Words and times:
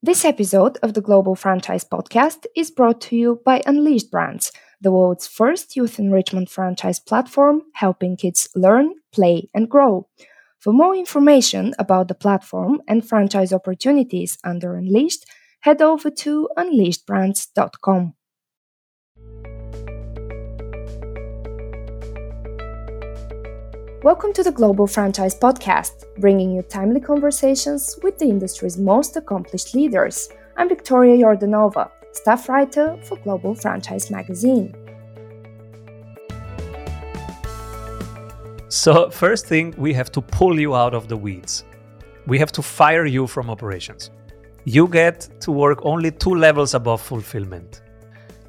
This 0.00 0.24
episode 0.24 0.78
of 0.80 0.94
the 0.94 1.00
Global 1.00 1.34
Franchise 1.34 1.82
Podcast 1.82 2.46
is 2.54 2.70
brought 2.70 3.00
to 3.00 3.16
you 3.16 3.42
by 3.44 3.62
Unleashed 3.66 4.12
Brands, 4.12 4.52
the 4.80 4.92
world's 4.92 5.26
first 5.26 5.74
youth 5.74 5.98
enrichment 5.98 6.48
franchise 6.48 7.00
platform 7.00 7.62
helping 7.74 8.16
kids 8.16 8.48
learn, 8.54 8.94
play, 9.10 9.50
and 9.52 9.68
grow. 9.68 10.06
For 10.60 10.72
more 10.72 10.94
information 10.94 11.74
about 11.80 12.06
the 12.06 12.14
platform 12.14 12.80
and 12.86 13.04
franchise 13.06 13.52
opportunities 13.52 14.38
under 14.44 14.76
Unleashed, 14.76 15.26
head 15.62 15.82
over 15.82 16.10
to 16.10 16.48
unleashedbrands.com. 16.56 18.14
Welcome 24.04 24.32
to 24.34 24.44
the 24.44 24.52
Global 24.52 24.86
Franchise 24.86 25.34
Podcast, 25.34 26.04
bringing 26.18 26.52
you 26.52 26.62
timely 26.62 27.00
conversations 27.00 27.98
with 28.00 28.16
the 28.16 28.26
industry's 28.26 28.78
most 28.78 29.16
accomplished 29.16 29.74
leaders. 29.74 30.28
I'm 30.56 30.68
Victoria 30.68 31.16
Jordanova, 31.16 31.90
staff 32.12 32.48
writer 32.48 32.96
for 33.02 33.16
Global 33.16 33.56
Franchise 33.56 34.08
Magazine. 34.08 34.72
So, 38.68 39.10
first 39.10 39.46
thing, 39.46 39.74
we 39.76 39.92
have 39.94 40.12
to 40.12 40.20
pull 40.20 40.60
you 40.60 40.76
out 40.76 40.94
of 40.94 41.08
the 41.08 41.16
weeds. 41.16 41.64
We 42.28 42.38
have 42.38 42.52
to 42.52 42.62
fire 42.62 43.04
you 43.04 43.26
from 43.26 43.50
operations. 43.50 44.12
You 44.64 44.86
get 44.86 45.28
to 45.40 45.50
work 45.50 45.80
only 45.82 46.12
two 46.12 46.36
levels 46.36 46.74
above 46.74 47.02
fulfillment. 47.02 47.82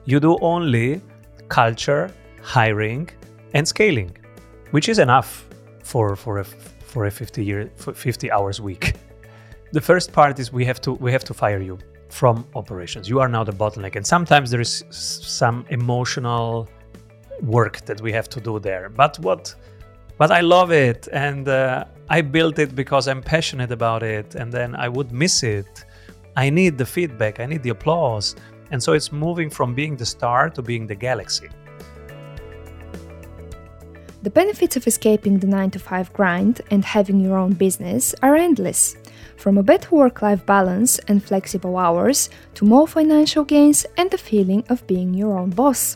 You 0.05 0.19
do 0.19 0.37
only 0.41 1.01
culture, 1.47 2.11
hiring, 2.43 3.09
and 3.55 3.67
scaling 3.67 4.15
which 4.71 4.89
is 4.89 4.99
enough 4.99 5.48
for 5.89 6.15
for 6.15 6.37
a 6.39 6.45
for 6.91 7.05
a 7.05 7.11
50 7.11 7.43
year 7.43 7.71
50 7.75 8.31
hours 8.31 8.61
week. 8.61 8.93
The 9.71 9.81
first 9.81 10.11
part 10.11 10.39
is 10.39 10.51
we 10.51 10.65
have 10.65 10.79
to 10.81 10.91
we 11.05 11.11
have 11.11 11.23
to 11.25 11.33
fire 11.33 11.61
you 11.69 11.77
from 12.09 12.45
operations. 12.55 13.07
You 13.07 13.19
are 13.19 13.29
now 13.29 13.43
the 13.43 13.57
bottleneck, 13.63 13.95
and 13.95 14.05
sometimes 14.05 14.49
there 14.51 14.61
is 14.61 14.83
some 14.89 15.65
emotional 15.69 16.67
work 17.41 17.85
that 17.85 18.01
we 18.01 18.11
have 18.11 18.27
to 18.29 18.39
do 18.41 18.59
there. 18.59 18.89
But 18.89 19.19
what 19.19 19.55
but 20.17 20.31
I 20.31 20.41
love 20.41 20.71
it, 20.71 21.07
and 21.13 21.47
uh, 21.47 21.85
I 22.09 22.21
built 22.21 22.59
it 22.59 22.75
because 22.75 23.07
I'm 23.07 23.21
passionate 23.21 23.71
about 23.71 24.01
it, 24.03 24.35
and 24.35 24.51
then 24.51 24.75
I 24.75 24.87
would 24.89 25.11
miss 25.11 25.43
it. 25.43 25.85
I 26.35 26.49
need 26.49 26.77
the 26.77 26.85
feedback, 26.85 27.39
I 27.39 27.45
need 27.45 27.63
the 27.63 27.73
applause, 27.77 28.35
and 28.71 28.81
so 28.81 28.93
it's 28.93 29.11
moving 29.11 29.49
from 29.49 29.75
being 29.75 29.95
the 29.95 30.05
star 30.05 30.49
to 30.55 30.61
being 30.61 30.87
the 30.87 30.95
galaxy. 30.95 31.49
The 34.21 34.29
benefits 34.29 34.75
of 34.75 34.85
escaping 34.85 35.39
the 35.39 35.47
9 35.47 35.71
to 35.71 35.79
5 35.79 36.11
grind 36.11 36.59
and 36.69 36.83
having 36.83 37.21
your 37.21 37.37
own 37.37 37.53
business 37.53 38.13
are 38.21 38.35
endless. 38.35 38.97
From 39.37 39.57
a 39.57 39.63
better 39.63 39.95
work 39.95 40.21
life 40.21 40.45
balance 40.45 40.99
and 41.07 41.23
flexible 41.23 41.77
hours 41.77 42.29
to 42.55 42.65
more 42.65 42.85
financial 42.85 43.45
gains 43.45 43.85
and 43.95 44.11
the 44.11 44.17
feeling 44.17 44.65
of 44.67 44.85
being 44.87 45.13
your 45.13 45.37
own 45.37 45.51
boss. 45.51 45.95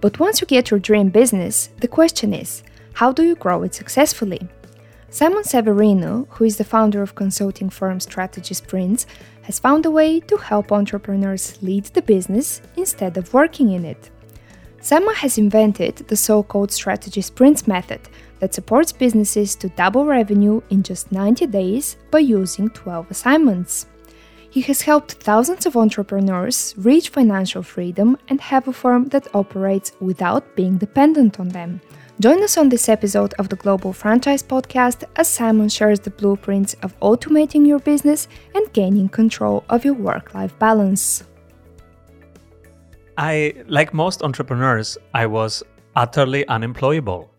But 0.00 0.18
once 0.18 0.40
you 0.40 0.46
get 0.46 0.70
your 0.70 0.80
dream 0.80 1.10
business, 1.10 1.68
the 1.80 1.88
question 1.88 2.32
is 2.32 2.62
how 2.94 3.12
do 3.12 3.22
you 3.22 3.34
grow 3.34 3.62
it 3.62 3.74
successfully? 3.74 4.48
Simon 5.10 5.44
Severino, 5.44 6.28
who 6.30 6.44
is 6.44 6.56
the 6.56 6.64
founder 6.64 7.02
of 7.02 7.14
consulting 7.14 7.68
firm 7.68 8.00
Strategy 8.00 8.54
Sprints, 8.54 9.04
has 9.42 9.58
found 9.58 9.84
a 9.84 9.90
way 9.90 10.20
to 10.20 10.38
help 10.38 10.72
entrepreneurs 10.72 11.62
lead 11.62 11.84
the 11.84 12.00
business 12.00 12.62
instead 12.78 13.18
of 13.18 13.34
working 13.34 13.72
in 13.72 13.84
it. 13.84 14.10
Simon 14.82 15.14
has 15.14 15.36
invented 15.36 15.96
the 16.08 16.16
so 16.16 16.42
called 16.42 16.72
strategy 16.72 17.20
sprints 17.20 17.66
method 17.66 18.00
that 18.38 18.54
supports 18.54 18.92
businesses 18.92 19.54
to 19.56 19.68
double 19.70 20.06
revenue 20.06 20.62
in 20.70 20.82
just 20.82 21.12
90 21.12 21.46
days 21.48 21.96
by 22.10 22.18
using 22.18 22.70
12 22.70 23.10
assignments. 23.10 23.86
He 24.48 24.62
has 24.62 24.82
helped 24.82 25.12
thousands 25.12 25.66
of 25.66 25.76
entrepreneurs 25.76 26.74
reach 26.76 27.10
financial 27.10 27.62
freedom 27.62 28.16
and 28.28 28.40
have 28.40 28.66
a 28.66 28.72
firm 28.72 29.04
that 29.10 29.32
operates 29.34 29.92
without 30.00 30.56
being 30.56 30.76
dependent 30.76 31.38
on 31.38 31.50
them. 31.50 31.80
Join 32.18 32.42
us 32.42 32.56
on 32.56 32.68
this 32.68 32.88
episode 32.88 33.32
of 33.38 33.48
the 33.48 33.56
Global 33.56 33.92
Franchise 33.92 34.42
Podcast 34.42 35.04
as 35.16 35.28
Simon 35.28 35.68
shares 35.68 36.00
the 36.00 36.10
blueprints 36.10 36.74
of 36.82 36.98
automating 37.00 37.66
your 37.66 37.78
business 37.78 38.28
and 38.54 38.72
gaining 38.72 39.08
control 39.08 39.64
of 39.68 39.84
your 39.84 39.94
work 39.94 40.34
life 40.34 40.58
balance. 40.58 41.22
I, 43.20 43.52
like 43.68 43.92
most 43.92 44.22
entrepreneurs, 44.22 44.96
I 45.12 45.26
was 45.26 45.62
utterly 45.94 46.48
unemployable. 46.48 47.30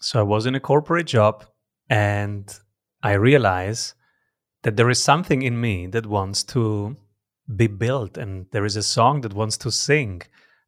So 0.00 0.18
I 0.18 0.24
was 0.24 0.44
in 0.44 0.56
a 0.56 0.60
corporate 0.60 1.06
job 1.06 1.44
and 1.88 2.52
I 3.00 3.12
realized 3.12 3.94
that 4.64 4.76
there 4.76 4.90
is 4.90 5.00
something 5.00 5.42
in 5.42 5.60
me 5.60 5.86
that 5.86 6.06
wants 6.06 6.42
to 6.54 6.96
be 7.54 7.68
built 7.68 8.18
and 8.18 8.46
there 8.50 8.64
is 8.64 8.74
a 8.74 8.82
song 8.82 9.20
that 9.20 9.34
wants 9.34 9.56
to 9.58 9.70
sing. 9.70 10.22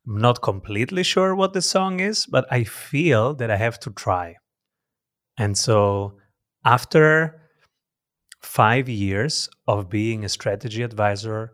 I'm 0.07 0.21
not 0.21 0.43
completely 0.43 1.03
sure 1.03 1.35
what 1.35 1.53
the 1.53 1.63
song 1.63 1.99
is, 1.99 2.25
but 2.25 2.47
I 2.53 2.63
feel 2.63 3.35
that 3.35 3.51
I 3.51 3.57
have 3.57 3.81
to 3.81 3.91
try. 3.91 4.37
And 5.37 5.59
so 5.59 6.19
after 6.65 7.41
five 8.43 8.89
years 8.89 9.49
of 9.67 9.91
being 9.91 10.25
a 10.25 10.29
strategy 10.29 10.85
advisor 10.85 11.53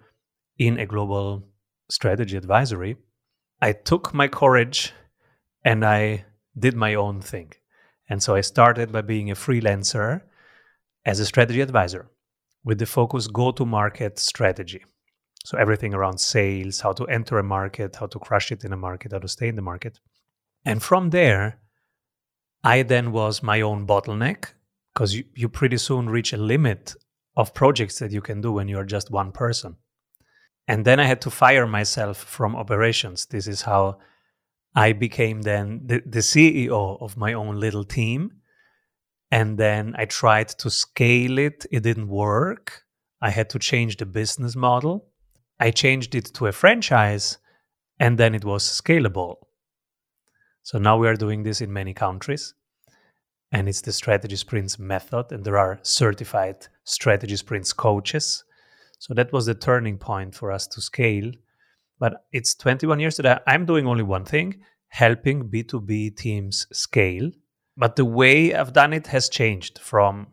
in 0.58 0.78
a 0.78 0.84
global 0.84 1.49
strategy 1.90 2.36
advisory, 2.36 2.96
I 3.60 3.72
took 3.72 4.14
my 4.14 4.28
courage 4.28 4.92
and 5.64 5.84
I 5.84 6.24
did 6.58 6.74
my 6.74 6.94
own 6.94 7.20
thing. 7.20 7.52
And 8.08 8.22
so 8.22 8.34
I 8.34 8.40
started 8.40 8.90
by 8.90 9.02
being 9.02 9.30
a 9.30 9.34
freelancer 9.34 10.22
as 11.04 11.20
a 11.20 11.26
strategy 11.26 11.60
advisor 11.60 12.08
with 12.64 12.78
the 12.78 12.86
focus 12.86 13.26
go 13.26 13.52
to 13.52 13.64
market 13.64 14.18
strategy. 14.18 14.84
So 15.44 15.56
everything 15.56 15.94
around 15.94 16.18
sales, 16.18 16.80
how 16.80 16.92
to 16.92 17.06
enter 17.06 17.38
a 17.38 17.42
market, 17.42 17.96
how 17.96 18.06
to 18.06 18.18
crush 18.18 18.52
it 18.52 18.64
in 18.64 18.72
a 18.72 18.76
market, 18.76 19.12
how 19.12 19.18
to 19.18 19.28
stay 19.28 19.48
in 19.48 19.56
the 19.56 19.62
market. 19.62 19.98
And 20.64 20.82
from 20.82 21.10
there, 21.10 21.60
I 22.62 22.82
then 22.82 23.12
was 23.12 23.42
my 23.42 23.62
own 23.62 23.86
bottleneck 23.86 24.52
because 24.92 25.14
you, 25.14 25.24
you 25.34 25.48
pretty 25.48 25.78
soon 25.78 26.10
reach 26.10 26.32
a 26.32 26.36
limit 26.36 26.94
of 27.36 27.54
projects 27.54 27.98
that 28.00 28.12
you 28.12 28.20
can 28.20 28.42
do 28.42 28.52
when 28.52 28.68
you're 28.68 28.84
just 28.84 29.10
one 29.10 29.32
person. 29.32 29.76
And 30.70 30.84
then 30.84 31.00
I 31.00 31.04
had 31.04 31.20
to 31.22 31.30
fire 31.30 31.66
myself 31.66 32.16
from 32.16 32.54
operations. 32.54 33.26
This 33.26 33.48
is 33.48 33.62
how 33.62 33.98
I 34.72 34.92
became 34.92 35.42
then 35.42 35.80
the, 35.84 36.00
the 36.06 36.20
CEO 36.20 36.96
of 37.02 37.16
my 37.16 37.32
own 37.32 37.58
little 37.58 37.82
team. 37.82 38.30
And 39.32 39.58
then 39.58 39.96
I 39.98 40.04
tried 40.04 40.46
to 40.60 40.70
scale 40.70 41.38
it. 41.38 41.66
It 41.72 41.82
didn't 41.82 42.06
work. 42.06 42.84
I 43.20 43.30
had 43.30 43.50
to 43.50 43.58
change 43.58 43.96
the 43.96 44.06
business 44.06 44.54
model. 44.54 45.08
I 45.58 45.72
changed 45.72 46.14
it 46.14 46.26
to 46.34 46.46
a 46.46 46.52
franchise, 46.52 47.38
and 47.98 48.16
then 48.16 48.32
it 48.32 48.44
was 48.44 48.62
scalable. 48.62 49.38
So 50.62 50.78
now 50.78 50.96
we 50.98 51.08
are 51.08 51.16
doing 51.16 51.42
this 51.42 51.60
in 51.60 51.72
many 51.72 51.94
countries. 51.94 52.54
And 53.50 53.68
it's 53.68 53.80
the 53.80 53.92
strategy 53.92 54.36
sprints 54.36 54.78
method. 54.78 55.32
And 55.32 55.44
there 55.44 55.58
are 55.58 55.80
certified 55.82 56.68
strategy 56.84 57.34
sprints 57.34 57.72
coaches 57.72 58.44
so 59.00 59.14
that 59.14 59.32
was 59.32 59.46
the 59.46 59.54
turning 59.54 59.96
point 59.96 60.34
for 60.34 60.52
us 60.52 60.66
to 60.68 60.80
scale. 60.82 61.32
But 61.98 62.24
it's 62.32 62.54
21 62.54 63.00
years 63.00 63.16
that 63.16 63.42
I'm 63.46 63.64
doing 63.64 63.86
only 63.86 64.04
one 64.04 64.24
thing 64.24 64.60
helping 64.88 65.48
B2B 65.48 66.16
teams 66.16 66.66
scale. 66.72 67.30
But 67.76 67.96
the 67.96 68.04
way 68.04 68.54
I've 68.54 68.74
done 68.74 68.92
it 68.92 69.06
has 69.06 69.28
changed 69.28 69.78
from 69.78 70.26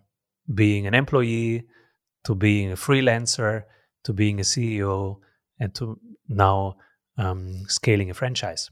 being 0.54 0.86
an 0.86 0.94
employee 0.94 1.66
to 2.26 2.36
being 2.36 2.72
a 2.72 2.76
freelancer 2.76 3.64
to 4.04 4.14
being 4.14 4.40
a 4.40 4.44
CEO 4.44 5.18
and 5.60 5.74
to 5.76 5.98
now 6.28 6.76
um, 7.18 7.64
scaling 7.68 8.10
a 8.10 8.14
franchise. 8.14 8.70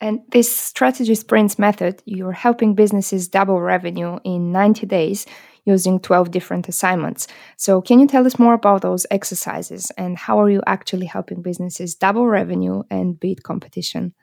And 0.00 0.20
this 0.30 0.54
strategy 0.54 1.14
sprints 1.14 1.58
method, 1.58 2.02
you're 2.04 2.32
helping 2.32 2.74
businesses 2.74 3.28
double 3.28 3.60
revenue 3.60 4.18
in 4.24 4.52
90 4.52 4.86
days 4.86 5.26
using 5.64 5.98
12 6.00 6.30
different 6.30 6.68
assignments. 6.68 7.26
So, 7.56 7.80
can 7.80 8.00
you 8.00 8.06
tell 8.06 8.26
us 8.26 8.38
more 8.38 8.54
about 8.54 8.82
those 8.82 9.06
exercises 9.10 9.90
and 9.96 10.16
how 10.16 10.40
are 10.40 10.50
you 10.50 10.62
actually 10.66 11.06
helping 11.06 11.42
businesses 11.42 11.94
double 11.94 12.26
revenue 12.26 12.82
and 12.90 13.18
beat 13.18 13.42
competition? 13.42 14.14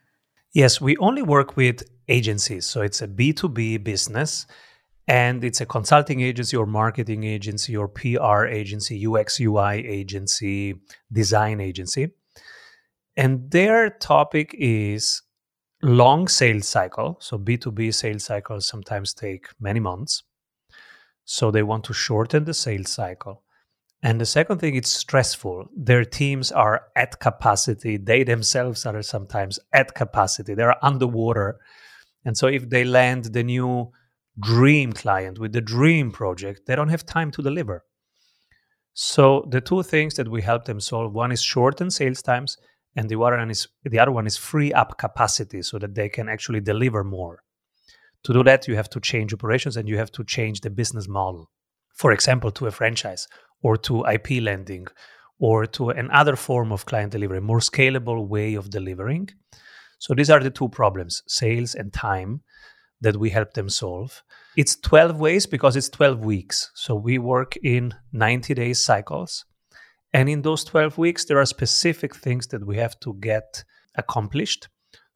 Yes, 0.53 0.81
we 0.81 0.97
only 0.97 1.21
work 1.21 1.55
with 1.55 1.83
agencies. 2.07 2.65
So, 2.65 2.81
it's 2.81 3.01
a 3.01 3.07
B2B 3.07 3.83
business 3.83 4.45
and 5.07 5.43
it's 5.43 5.61
a 5.61 5.65
consulting 5.65 6.21
agency 6.21 6.55
or 6.55 6.65
marketing 6.65 7.23
agency 7.23 7.75
or 7.75 7.87
PR 7.87 8.45
agency, 8.45 9.05
UX, 9.05 9.39
UI 9.39 9.85
agency, 9.85 10.75
design 11.11 11.59
agency. 11.59 12.09
And 13.17 13.51
their 13.51 13.89
topic 13.89 14.55
is 14.57 15.21
long 15.81 16.27
sales 16.27 16.67
cycle. 16.67 17.17
So 17.19 17.37
B2B 17.37 17.94
sales 17.94 18.23
cycles 18.23 18.67
sometimes 18.67 19.13
take 19.13 19.47
many 19.59 19.79
months. 19.79 20.23
So 21.25 21.51
they 21.51 21.63
want 21.63 21.83
to 21.85 21.94
shorten 21.94 22.45
the 22.45 22.53
sales 22.53 22.91
cycle. 22.91 23.44
And 24.03 24.19
the 24.19 24.25
second 24.25 24.59
thing, 24.59 24.75
it's 24.75 24.91
stressful. 24.91 25.68
Their 25.77 26.03
teams 26.03 26.51
are 26.51 26.83
at 26.95 27.19
capacity. 27.19 27.97
They 27.97 28.23
themselves 28.23 28.85
are 28.85 29.01
sometimes 29.03 29.59
at 29.73 29.94
capacity. 29.94 30.56
They're 30.56 30.83
underwater. 30.83 31.59
And 32.25 32.35
so 32.35 32.47
if 32.47 32.69
they 32.69 32.83
land 32.83 33.25
the 33.25 33.44
new 33.44 33.91
dream 34.39 34.94
client 34.94 35.38
with 35.38 35.53
the 35.53 35.62
dream 35.62 36.12
project, 36.12 36.62
they 36.65 36.75
don't 36.75 36.89
have 36.89 37.06
time 37.06 37.29
to 37.31 37.44
deliver. 37.44 37.85
So 38.94 39.47
the 39.50 39.62
two 39.62 39.83
things 39.83 40.15
that 40.15 40.27
we 40.27 40.41
help 40.41 40.65
them 40.65 40.79
solve 40.79 41.13
one 41.13 41.31
is 41.31 41.41
shorten 41.41 41.91
sales 41.91 42.21
times, 42.21 42.57
and 42.95 43.07
the 43.07 43.19
other 43.21 43.38
one 43.38 43.51
is 43.51 43.68
the 43.83 44.00
other 44.00 44.12
one 44.12 44.27
is 44.27 44.38
free 44.38 44.73
up 44.73 44.97
capacity 44.97 45.62
so 45.62 45.79
that 45.79 45.95
they 45.95 46.09
can 46.09 46.27
actually 46.27 46.59
deliver 46.59 47.03
more. 47.03 47.44
To 48.23 48.33
do 48.33 48.44
that, 48.44 48.68
you 48.68 48.75
have 48.75 48.89
to 48.91 49.00
change 49.00 49.33
operations 49.33 49.77
and 49.77 49.88
you 49.88 49.97
have 49.97 50.12
to 50.13 50.23
change 50.23 50.62
the 50.62 50.69
business 50.69 51.07
model. 51.07 51.50
For 51.94 52.12
example, 52.12 52.51
to 52.51 52.68
a 52.68 52.71
franchise 52.71 53.27
or 53.62 53.77
to 53.77 54.06
IP 54.06 54.41
lending 54.41 54.88
or 55.39 55.65
to 55.65 55.89
another 55.89 56.35
form 56.35 56.71
of 56.71 56.85
client 56.85 57.12
delivery, 57.12 57.41
more 57.41 57.59
scalable 57.59 58.27
way 58.27 58.53
of 58.53 58.69
delivering. 58.69 59.29
So 59.97 60.13
these 60.13 60.29
are 60.29 60.39
the 60.39 60.51
two 60.51 60.69
problems, 60.69 61.23
sales 61.27 61.75
and 61.75 61.91
time 61.91 62.41
that 63.01 63.18
we 63.18 63.31
help 63.31 63.53
them 63.53 63.69
solve. 63.69 64.23
It's 64.56 64.75
12 64.75 65.19
ways 65.19 65.45
because 65.47 65.75
it's 65.75 65.89
12 65.89 66.19
weeks. 66.23 66.71
So 66.75 66.94
we 66.95 67.18
work 67.18 67.57
in 67.57 67.94
90 68.12 68.53
day 68.53 68.73
cycles. 68.73 69.45
And 70.13 70.29
in 70.29 70.41
those 70.41 70.63
12 70.63 70.97
weeks, 70.97 71.25
there 71.25 71.39
are 71.39 71.45
specific 71.45 72.15
things 72.15 72.47
that 72.47 72.65
we 72.65 72.77
have 72.77 73.00
to 73.00 73.15
get 73.15 73.63
accomplished 73.95 74.68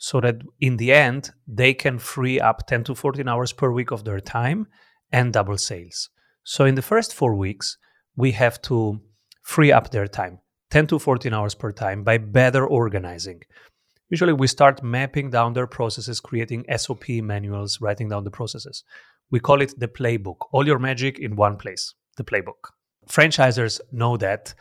so 0.05 0.21
that 0.21 0.35
in 0.61 0.77
the 0.77 0.91
end, 0.93 1.31
they 1.47 1.73
can 1.73 1.97
free 1.97 2.39
up 2.39 2.67
10 2.67 2.83
to 2.83 2.93
14 2.93 3.27
hours 3.27 3.51
per 3.51 3.71
week 3.71 3.89
of 3.89 4.03
their 4.03 4.19
time 4.19 4.67
and 5.11 5.33
double 5.33 5.57
sales. 5.57 6.09
So 6.43 6.63
in 6.65 6.75
the 6.75 6.83
first 6.83 7.11
four 7.11 7.33
weeks, 7.33 7.79
we 8.15 8.31
have 8.33 8.61
to 8.69 9.01
free 9.41 9.71
up 9.71 9.89
their 9.89 10.05
time 10.05 10.37
10 10.69 10.85
to 10.87 10.99
14 10.99 11.33
hours 11.33 11.55
per 11.55 11.71
time 11.71 12.03
by 12.03 12.19
better 12.19 12.67
organizing. 12.67 13.41
Usually, 14.11 14.33
we 14.33 14.45
start 14.45 14.83
mapping 14.83 15.31
down 15.31 15.53
their 15.53 15.65
processes, 15.65 16.19
creating 16.19 16.65
SOP 16.77 17.09
manuals, 17.09 17.81
writing 17.81 18.07
down 18.07 18.25
the 18.25 18.37
processes. 18.39 18.83
We 19.31 19.39
call 19.39 19.59
it 19.59 19.73
the 19.79 19.87
playbook. 19.87 20.37
All 20.51 20.67
your 20.67 20.77
magic 20.77 21.17
in 21.17 21.35
one 21.35 21.57
place, 21.57 21.95
the 22.17 22.23
playbook. 22.23 22.61
Franchisers 23.09 23.81
know 23.91 24.17
that 24.17 24.53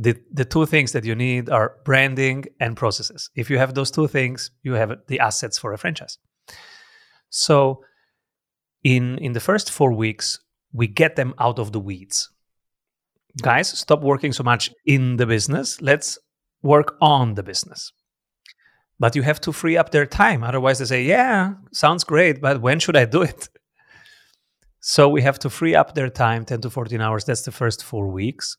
the, 0.00 0.16
the 0.32 0.44
two 0.44 0.64
things 0.64 0.92
that 0.92 1.04
you 1.04 1.14
need 1.14 1.50
are 1.50 1.76
branding 1.84 2.44
and 2.60 2.76
processes. 2.76 3.30
If 3.34 3.50
you 3.50 3.58
have 3.58 3.74
those 3.74 3.90
two 3.90 4.06
things, 4.06 4.50
you 4.62 4.74
have 4.74 4.92
the 5.08 5.20
assets 5.20 5.58
for 5.58 5.72
a 5.72 5.78
franchise. 5.78 6.18
So, 7.30 7.82
in, 8.84 9.18
in 9.18 9.32
the 9.32 9.40
first 9.40 9.70
four 9.70 9.92
weeks, 9.92 10.38
we 10.72 10.86
get 10.86 11.16
them 11.16 11.34
out 11.38 11.58
of 11.58 11.72
the 11.72 11.80
weeds. 11.80 12.30
Guys, 13.42 13.76
stop 13.76 14.02
working 14.02 14.32
so 14.32 14.44
much 14.44 14.70
in 14.86 15.16
the 15.16 15.26
business. 15.26 15.82
Let's 15.82 16.18
work 16.62 16.96
on 17.00 17.34
the 17.34 17.42
business 17.42 17.92
but 18.98 19.14
you 19.14 19.22
have 19.22 19.40
to 19.40 19.52
free 19.52 19.76
up 19.76 19.90
their 19.90 20.06
time 20.06 20.42
otherwise 20.42 20.78
they 20.78 20.84
say 20.84 21.02
yeah 21.02 21.54
sounds 21.72 22.04
great 22.04 22.40
but 22.40 22.60
when 22.60 22.78
should 22.78 22.96
i 22.96 23.04
do 23.04 23.22
it 23.22 23.48
so 24.80 25.08
we 25.08 25.22
have 25.22 25.38
to 25.38 25.50
free 25.50 25.74
up 25.74 25.94
their 25.94 26.08
time 26.08 26.44
10 26.44 26.60
to 26.62 26.70
14 26.70 27.00
hours 27.00 27.24
that's 27.24 27.42
the 27.42 27.52
first 27.52 27.82
four 27.82 28.08
weeks 28.08 28.56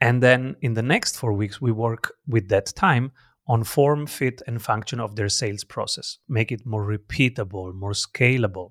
and 0.00 0.22
then 0.22 0.56
in 0.60 0.74
the 0.74 0.82
next 0.82 1.16
four 1.16 1.32
weeks 1.32 1.60
we 1.60 1.72
work 1.72 2.14
with 2.26 2.48
that 2.48 2.66
time 2.76 3.12
on 3.46 3.64
form 3.64 4.06
fit 4.06 4.42
and 4.46 4.60
function 4.62 5.00
of 5.00 5.16
their 5.16 5.28
sales 5.28 5.64
process 5.64 6.18
make 6.28 6.52
it 6.52 6.66
more 6.66 6.86
repeatable 6.86 7.74
more 7.74 7.92
scalable 7.92 8.70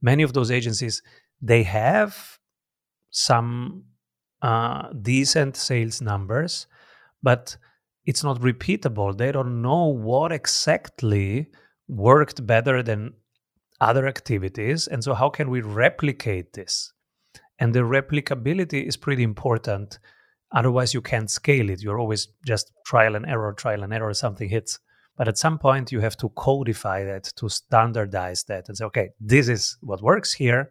many 0.00 0.22
of 0.22 0.32
those 0.32 0.50
agencies 0.50 1.02
they 1.40 1.62
have 1.62 2.38
some 3.10 3.84
uh, 4.42 4.88
decent 5.02 5.56
sales 5.56 6.00
numbers 6.00 6.66
but 7.22 7.56
it's 8.08 8.24
not 8.24 8.40
repeatable. 8.40 9.16
They 9.16 9.30
don't 9.32 9.60
know 9.60 9.84
what 9.84 10.32
exactly 10.32 11.48
worked 11.88 12.46
better 12.46 12.82
than 12.82 13.12
other 13.82 14.06
activities. 14.06 14.86
And 14.86 15.04
so, 15.04 15.12
how 15.12 15.28
can 15.28 15.50
we 15.50 15.60
replicate 15.60 16.54
this? 16.54 16.90
And 17.58 17.74
the 17.74 17.80
replicability 17.80 18.88
is 18.88 18.96
pretty 18.96 19.22
important. 19.22 19.98
Otherwise, 20.52 20.94
you 20.94 21.02
can't 21.02 21.30
scale 21.30 21.68
it. 21.68 21.82
You're 21.82 21.98
always 21.98 22.28
just 22.46 22.72
trial 22.86 23.14
and 23.14 23.26
error, 23.26 23.52
trial 23.52 23.82
and 23.82 23.92
error, 23.92 24.14
something 24.14 24.48
hits. 24.48 24.78
But 25.16 25.28
at 25.28 25.36
some 25.36 25.58
point, 25.58 25.92
you 25.92 26.00
have 26.00 26.16
to 26.18 26.28
codify 26.30 27.04
that, 27.04 27.24
to 27.36 27.48
standardize 27.48 28.44
that, 28.44 28.68
and 28.68 28.76
say, 28.76 28.84
okay, 28.86 29.10
this 29.20 29.48
is 29.48 29.76
what 29.80 30.00
works 30.00 30.32
here. 30.32 30.70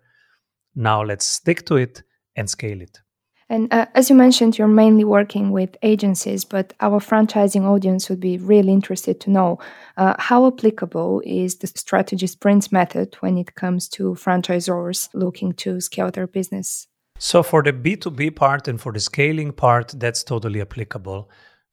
Now 0.75 1.03
let's 1.03 1.25
stick 1.25 1.65
to 1.67 1.75
it 1.75 2.03
and 2.35 2.49
scale 2.49 2.81
it. 2.81 3.01
And 3.49 3.71
uh, 3.73 3.85
as 3.95 4.09
you 4.09 4.15
mentioned, 4.15 4.57
you're 4.57 4.67
mainly 4.67 5.05
working 5.05 5.51
with 5.51 5.77
agencies, 5.81 6.43
but 6.43 6.73
our 6.81 6.99
franchising 6.99 7.63
audience 7.63 8.09
would 8.09 8.19
be 8.19 8.37
really 8.37 8.73
interested 8.73 9.21
to 9.21 9.29
know 9.29 9.59
uh, 9.95 10.15
how 10.19 10.47
applicable 10.47 11.21
is 11.25 11.57
the 11.57 11.67
strategy 11.67 12.27
sprints 12.27 12.71
method 12.71 13.15
when 13.21 13.37
it 13.37 13.55
comes 13.55 13.87
to 13.89 14.15
franchisors 14.15 15.09
looking 15.13 15.53
to 15.53 15.79
scale 15.79 16.11
their 16.11 16.27
business? 16.27 16.87
So, 17.19 17.41
for 17.43 17.63
the 17.63 17.73
B2B 17.73 18.35
part 18.35 18.67
and 18.67 18.79
for 18.79 18.91
the 18.91 18.99
scaling 18.99 19.51
part, 19.51 19.93
that's 19.97 20.23
totally 20.23 20.61
applicable 20.61 21.29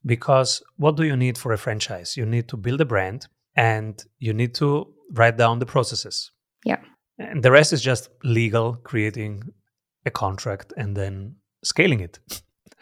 because 0.07 0.63
what 0.77 0.97
do 0.97 1.05
you 1.05 1.17
need 1.17 1.39
for 1.39 1.53
a 1.53 1.59
franchise? 1.59 2.17
You 2.17 2.27
need 2.27 2.49
to 2.49 2.57
build 2.57 2.81
a 2.81 2.85
brand 2.85 3.27
and 3.57 4.03
you 4.19 4.33
need 4.33 4.55
to 4.57 4.93
write 5.13 5.37
down 5.37 5.59
the 5.59 5.67
processes. 5.67 6.31
Yeah. 6.65 6.81
And 7.19 7.43
the 7.43 7.51
rest 7.51 7.73
is 7.73 7.83
just 7.83 8.09
legal, 8.23 8.75
creating 8.75 9.45
a 10.05 10.11
contract 10.11 10.73
and 10.77 10.97
then 10.97 11.37
scaling 11.63 12.01
it. 12.01 12.19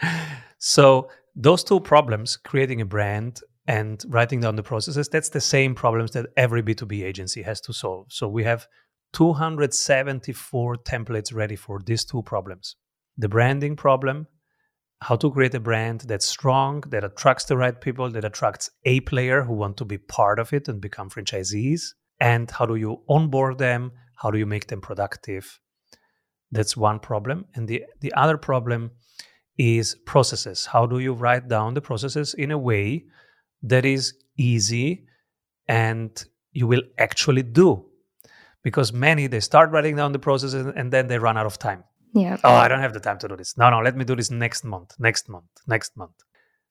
so 0.59 1.09
those 1.35 1.65
two 1.65 1.81
problems, 1.81 2.37
creating 2.37 2.81
a 2.81 2.87
brand 2.87 3.41
and 3.67 4.03
writing 4.09 4.41
down 4.41 4.57
the 4.57 4.63
processes, 4.63 5.09
that's 5.09 5.29
the 5.29 5.41
same 5.41 5.75
problems 5.75 6.13
that 6.13 6.27
every 6.37 6.63
B2B 6.63 7.03
agency 7.03 7.43
has 7.43 7.61
to 7.63 7.73
solve. 7.73 8.07
So 8.11 8.29
we 8.29 8.45
have 8.45 8.67
274 9.13 10.77
templates 10.77 11.35
ready 11.35 11.57
for 11.57 11.81
these 11.85 12.05
two 12.05 12.23
problems. 12.23 12.77
The 13.19 13.29
branding 13.29 13.77
problem, 13.77 14.27
how 15.01 15.17
to 15.17 15.31
create 15.31 15.55
a 15.55 15.61
brand 15.61 16.03
that's 16.03 16.27
strong, 16.27 16.83
that 16.89 17.05
attracts 17.05 17.45
the 17.45 17.57
right 17.57 17.79
people, 17.79 18.11
that 18.11 18.25
attracts 18.25 18.71
a 18.85 19.01
player 19.01 19.43
who 19.43 19.55
want 19.55 19.77
to 19.79 19.85
be 19.85 19.99
part 19.99 20.39
of 20.39 20.53
it 20.53 20.69
and 20.69 20.81
become 20.81 21.11
franchisees, 21.11 21.83
and 22.21 22.51
how 22.51 22.67
do 22.67 22.77
you 22.77 23.03
onboard 23.09 23.59
them, 23.59 23.93
how 24.17 24.31
do 24.31 24.39
you 24.39 24.47
make 24.47 24.69
them 24.69 24.81
productive, 24.81 25.61
that's 26.53 26.77
one 26.77 27.01
problem. 27.01 27.47
And 27.55 27.67
the, 27.67 27.85
the 28.01 28.13
other 28.15 28.37
problem 28.37 28.93
is 29.59 29.97
processes. 30.07 30.67
How 30.67 30.87
do 30.87 30.99
you 30.99 31.15
write 31.15 31.49
down 31.49 31.75
the 31.75 31.81
processes 31.81 32.35
in 32.35 32.51
a 32.51 32.59
way 32.59 33.07
that 33.63 33.85
is 33.85 34.15
easy 34.37 35.07
and 35.67 36.25
you 36.53 36.67
will 36.67 36.83
actually 36.99 37.43
do? 37.43 37.87
Because 38.63 38.93
many 38.93 39.27
they 39.27 39.41
start 39.41 39.71
writing 39.71 39.97
down 39.97 40.13
the 40.13 40.19
processes 40.19 40.67
and 40.77 40.93
then 40.93 41.09
they 41.09 41.19
run 41.19 41.37
out 41.37 41.47
of 41.47 41.59
time. 41.59 41.85
Yeah. 42.15 42.37
Oh, 42.45 42.53
I 42.53 42.69
don't 42.69 42.81
have 42.81 42.93
the 42.93 43.01
time 43.01 43.19
to 43.19 43.29
do 43.29 43.37
this. 43.37 43.57
No, 43.57 43.71
no, 43.71 43.81
let 43.81 43.97
me 43.97 44.05
do 44.05 44.15
this 44.15 44.31
next 44.31 44.65
month, 44.65 44.95
next 44.99 45.29
month, 45.29 45.47
next 45.67 45.97
month. 45.97 46.15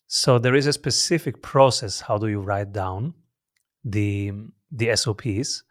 So 0.08 0.38
there 0.40 0.56
is 0.56 0.68
a 0.68 0.74
specific 0.74 1.42
process. 1.42 2.02
How 2.02 2.18
do 2.18 2.28
you 2.28 2.42
write 2.42 2.72
down 2.74 3.14
the 3.84 4.32
the 4.72 4.96
SOPs? 4.96 5.64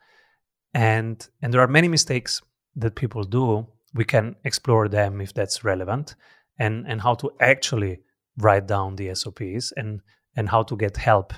And 0.74 1.26
and 1.40 1.54
there 1.54 1.60
are 1.60 1.68
many 1.68 1.88
mistakes 1.88 2.42
that 2.76 2.94
people 2.94 3.24
do 3.24 3.66
we 3.94 4.04
can 4.04 4.36
explore 4.44 4.88
them 4.88 5.20
if 5.20 5.34
that's 5.34 5.64
relevant 5.64 6.14
and 6.58 6.86
and 6.86 7.00
how 7.00 7.14
to 7.14 7.30
actually 7.40 8.00
write 8.38 8.66
down 8.66 8.96
the 8.96 9.14
SOPs 9.14 9.72
and 9.76 10.00
and 10.36 10.48
how 10.48 10.62
to 10.62 10.76
get 10.76 10.96
help 10.96 11.32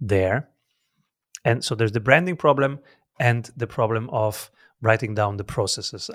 there. 0.00 0.48
And 1.44 1.62
so 1.62 1.74
there's 1.74 1.92
the 1.92 2.00
branding 2.00 2.36
problem 2.36 2.80
and 3.18 3.50
the 3.56 3.66
problem 3.66 4.10
of 4.10 4.50
writing 4.80 5.14
down 5.14 5.36
the 5.36 5.44
processes. 5.44 6.10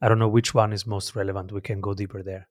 I 0.00 0.08
don't 0.08 0.18
know 0.18 0.28
which 0.28 0.54
one 0.54 0.72
is 0.72 0.86
most 0.86 1.14
relevant. 1.14 1.52
We 1.52 1.60
can 1.60 1.80
go 1.80 1.94
deeper 1.94 2.22
there. 2.22 2.48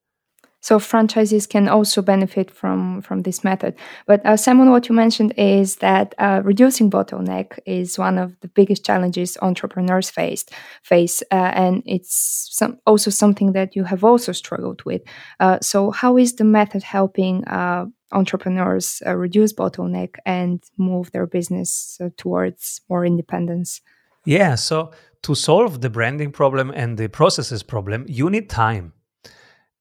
So 0.62 0.78
franchises 0.78 1.48
can 1.48 1.70
also 1.70 2.02
benefit 2.02 2.52
from 2.52 3.02
from 3.02 3.22
this 3.22 3.44
method. 3.44 3.76
But 4.06 4.26
uh, 4.26 4.36
Simon, 4.36 4.72
what 4.72 4.90
you 4.90 4.96
mentioned 4.96 5.34
is 5.38 5.78
that 5.78 6.14
uh, 6.18 6.42
reducing 6.44 6.92
bottleneck 6.92 7.60
is 7.66 7.98
one 7.98 8.18
of 8.18 8.38
the 8.42 8.50
biggest 8.50 8.86
challenges 8.86 9.38
entrepreneurs 9.42 10.10
faced 10.10 10.52
face, 10.84 11.24
uh, 11.32 11.52
and 11.56 11.82
it's 11.86 12.50
some, 12.52 12.78
also 12.86 13.10
something 13.10 13.54
that 13.54 13.76
you 13.76 13.86
have 13.86 14.04
also 14.04 14.34
struggled 14.34 14.84
with. 14.84 15.02
Uh, 15.40 15.60
so, 15.62 15.92
how 15.92 16.18
is 16.18 16.36
the 16.36 16.44
method 16.44 16.84
helping? 16.84 17.46
Uh, 17.46 17.86
entrepreneurs 18.12 19.04
uh, 19.06 19.16
reduce 19.16 19.54
bottleneck 19.54 20.16
and 20.26 20.64
move 20.78 21.12
their 21.12 21.28
business 21.28 22.02
towards 22.18 22.82
more 22.90 23.06
independence 23.06 23.82
yeah 24.26 24.56
so 24.56 24.92
to 25.22 25.36
solve 25.36 25.82
the 25.82 25.92
branding 25.92 26.32
problem 26.32 26.72
and 26.72 26.98
the 26.98 27.08
processes 27.08 27.62
problem 27.62 28.04
you 28.08 28.28
need 28.28 28.50
time 28.50 28.94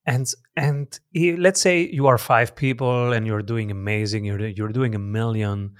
and 0.08 0.32
and 0.56 0.98
let's 1.38 1.60
say 1.60 1.86
you 1.86 2.06
are 2.06 2.16
five 2.16 2.56
people 2.56 3.12
and 3.12 3.26
you're 3.26 3.42
doing 3.42 3.70
amazing 3.70 4.24
you're, 4.24 4.48
you're 4.48 4.76
doing 4.80 4.94
a 4.94 4.98
million 4.98 5.74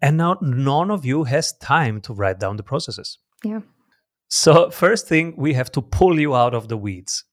and 0.00 0.16
now 0.16 0.38
none 0.40 0.90
of 0.90 1.04
you 1.04 1.24
has 1.24 1.52
time 1.58 2.00
to 2.00 2.14
write 2.14 2.40
down 2.40 2.56
the 2.56 2.62
processes. 2.62 3.18
Yeah. 3.44 3.60
So 4.28 4.70
first 4.70 5.06
thing 5.06 5.34
we 5.36 5.52
have 5.52 5.70
to 5.72 5.82
pull 5.82 6.18
you 6.18 6.34
out 6.34 6.54
of 6.54 6.68
the 6.68 6.78
weeds. 6.78 7.24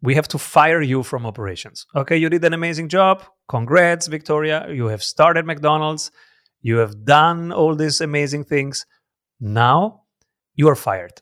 We 0.00 0.14
have 0.14 0.28
to 0.28 0.38
fire 0.38 0.80
you 0.80 1.02
from 1.02 1.26
operations. 1.26 1.86
Okay 1.94 2.16
you 2.16 2.30
did 2.30 2.44
an 2.44 2.54
amazing 2.54 2.88
job. 2.88 3.22
Congrats 3.48 4.06
victoria. 4.06 4.66
You 4.70 4.86
have 4.86 5.02
started 5.02 5.44
mcdonald's. 5.44 6.10
You 6.62 6.78
have 6.78 7.04
done 7.04 7.52
all 7.52 7.74
these 7.74 8.00
amazing 8.00 8.44
things. 8.44 8.86
Now 9.38 10.04
you 10.54 10.66
are 10.70 10.76
fired. 10.76 11.20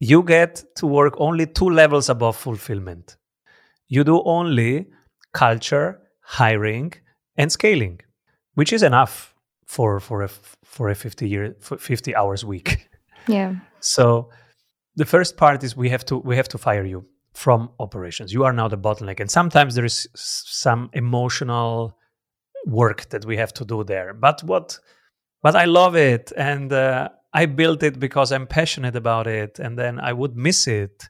You 0.00 0.24
get 0.24 0.64
to 0.78 0.88
work 0.88 1.14
only 1.18 1.46
two 1.46 1.70
levels 1.70 2.08
above 2.08 2.36
fulfillment 2.36 3.16
you 3.88 4.04
do 4.04 4.22
only 4.24 4.86
culture, 5.32 6.00
hiring, 6.22 6.92
and 7.36 7.50
scaling, 7.50 8.00
which 8.54 8.72
is 8.72 8.82
enough 8.82 9.34
for 9.66 10.00
for 10.00 10.22
a 10.22 10.28
for 10.64 10.88
a 10.88 10.94
50 10.94 11.28
year 11.28 11.56
50 11.60 12.14
hours 12.14 12.44
week. 12.44 12.88
Yeah. 13.28 13.56
So 13.80 14.30
the 14.96 15.04
first 15.04 15.36
part 15.36 15.62
is 15.62 15.76
we 15.76 15.90
have 15.90 16.04
to 16.06 16.16
we 16.16 16.34
have 16.36 16.48
to 16.48 16.58
fire 16.58 16.86
you 16.86 17.04
from 17.34 17.70
operations. 17.78 18.32
You 18.32 18.44
are 18.44 18.54
now 18.54 18.68
the 18.68 18.78
bottleneck, 18.78 19.20
and 19.20 19.30
sometimes 19.30 19.74
there 19.74 19.84
is 19.84 20.08
some 20.14 20.88
emotional 20.94 21.96
work 22.66 23.08
that 23.10 23.24
we 23.24 23.36
have 23.36 23.52
to 23.54 23.64
do 23.64 23.84
there. 23.84 24.14
But 24.14 24.42
what? 24.42 24.78
But 25.42 25.54
I 25.54 25.66
love 25.66 25.94
it, 25.94 26.32
and 26.36 26.72
uh, 26.72 27.10
I 27.32 27.46
built 27.46 27.82
it 27.82 28.00
because 28.00 28.32
I'm 28.32 28.46
passionate 28.46 28.96
about 28.96 29.26
it, 29.26 29.58
and 29.58 29.78
then 29.78 30.00
I 30.00 30.12
would 30.12 30.34
miss 30.36 30.66
it. 30.66 31.08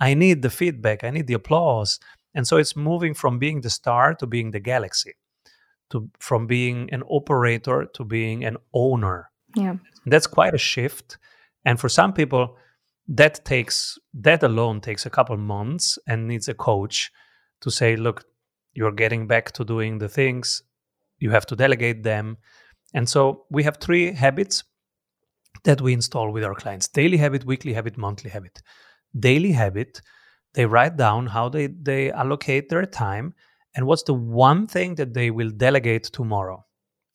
I 0.00 0.14
need 0.14 0.42
the 0.42 0.50
feedback. 0.50 1.04
I 1.04 1.10
need 1.10 1.26
the 1.26 1.34
applause, 1.34 2.00
and 2.34 2.46
so 2.46 2.56
it's 2.56 2.76
moving 2.76 3.14
from 3.14 3.38
being 3.38 3.60
the 3.60 3.70
star 3.70 4.14
to 4.14 4.26
being 4.26 4.50
the 4.50 4.60
galaxy, 4.60 5.14
to 5.90 6.10
from 6.18 6.46
being 6.46 6.88
an 6.92 7.02
operator 7.08 7.86
to 7.94 8.04
being 8.04 8.44
an 8.44 8.56
owner. 8.72 9.30
Yeah, 9.56 9.76
that's 10.06 10.26
quite 10.26 10.54
a 10.54 10.58
shift, 10.58 11.18
and 11.64 11.78
for 11.80 11.88
some 11.88 12.12
people 12.12 12.56
that 13.08 13.44
takes 13.44 13.98
that 14.12 14.42
alone 14.42 14.80
takes 14.80 15.06
a 15.06 15.10
couple 15.10 15.36
months 15.36 15.98
and 16.06 16.28
needs 16.28 16.48
a 16.48 16.54
coach 16.54 17.10
to 17.60 17.70
say 17.70 17.96
look 17.96 18.24
you're 18.78 18.92
getting 18.92 19.26
back 19.26 19.50
to 19.52 19.64
doing 19.64 19.98
the 19.98 20.08
things. 20.08 20.62
You 21.18 21.30
have 21.30 21.46
to 21.46 21.56
delegate 21.56 22.04
them. 22.04 22.36
And 22.94 23.08
so 23.08 23.46
we 23.50 23.64
have 23.64 23.78
three 23.78 24.12
habits 24.12 24.62
that 25.64 25.80
we 25.80 25.92
install 25.92 26.30
with 26.30 26.44
our 26.44 26.54
clients. 26.54 26.86
Daily 26.86 27.16
habit 27.16 27.44
weekly 27.44 27.72
habit 27.72 27.98
monthly 27.98 28.30
habit. 28.30 28.62
Daily 29.18 29.52
habit 29.52 30.00
they 30.54 30.66
write 30.66 30.96
down 30.96 31.26
how 31.26 31.48
they, 31.48 31.66
they 31.66 32.10
allocate 32.10 32.68
their 32.68 32.86
time 32.86 33.34
and 33.74 33.86
what's 33.86 34.02
the 34.04 34.14
one 34.14 34.66
thing 34.66 34.94
that 34.96 35.14
they 35.14 35.30
will 35.30 35.50
delegate 35.50 36.04
tomorrow. 36.04 36.64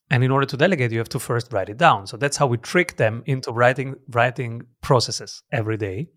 And 0.09 0.23
in 0.23 0.31
order 0.31 0.45
to 0.45 0.57
delegate 0.57 0.91
you 0.91 0.99
have 0.99 1.09
to 1.09 1.19
first 1.19 1.51
write 1.51 1.69
it 1.69 1.77
down. 1.77 2.07
So 2.07 2.17
that's 2.17 2.37
how 2.37 2.47
we 2.47 2.57
trick 2.57 2.97
them 2.97 3.23
into 3.25 3.51
writing 3.51 3.95
writing 4.09 4.61
processes 4.81 5.41
every 5.51 5.77
day 5.77 6.09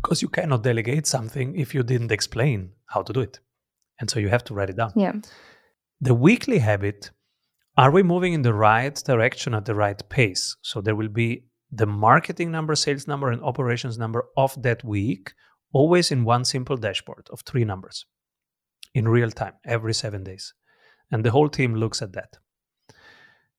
because 0.00 0.22
you 0.22 0.28
cannot 0.28 0.62
delegate 0.62 1.06
something 1.06 1.56
if 1.56 1.74
you 1.74 1.82
didn't 1.82 2.12
explain 2.12 2.70
how 2.86 3.02
to 3.02 3.12
do 3.12 3.20
it. 3.20 3.40
And 3.98 4.08
so 4.08 4.18
you 4.18 4.28
have 4.28 4.44
to 4.44 4.54
write 4.54 4.70
it 4.70 4.76
down. 4.76 4.92
Yeah. 4.96 5.12
The 6.00 6.14
weekly 6.14 6.58
habit 6.58 7.10
are 7.76 7.90
we 7.90 8.02
moving 8.02 8.32
in 8.32 8.42
the 8.42 8.54
right 8.54 8.94
direction 8.94 9.54
at 9.54 9.64
the 9.64 9.74
right 9.74 10.00
pace? 10.08 10.56
So 10.62 10.80
there 10.80 10.96
will 10.96 11.08
be 11.08 11.44
the 11.70 11.86
marketing 11.86 12.50
number 12.50 12.74
sales 12.74 13.06
number 13.06 13.30
and 13.30 13.42
operations 13.42 13.96
number 13.96 14.24
of 14.36 14.60
that 14.62 14.82
week 14.84 15.32
always 15.72 16.10
in 16.10 16.24
one 16.24 16.44
simple 16.44 16.76
dashboard 16.76 17.28
of 17.32 17.40
three 17.40 17.64
numbers 17.64 18.06
in 18.94 19.08
real 19.08 19.30
time 19.30 19.54
every 19.64 19.94
7 19.94 20.24
days 20.24 20.54
and 21.10 21.24
the 21.24 21.30
whole 21.30 21.48
team 21.48 21.74
looks 21.74 22.02
at 22.02 22.12
that 22.12 22.38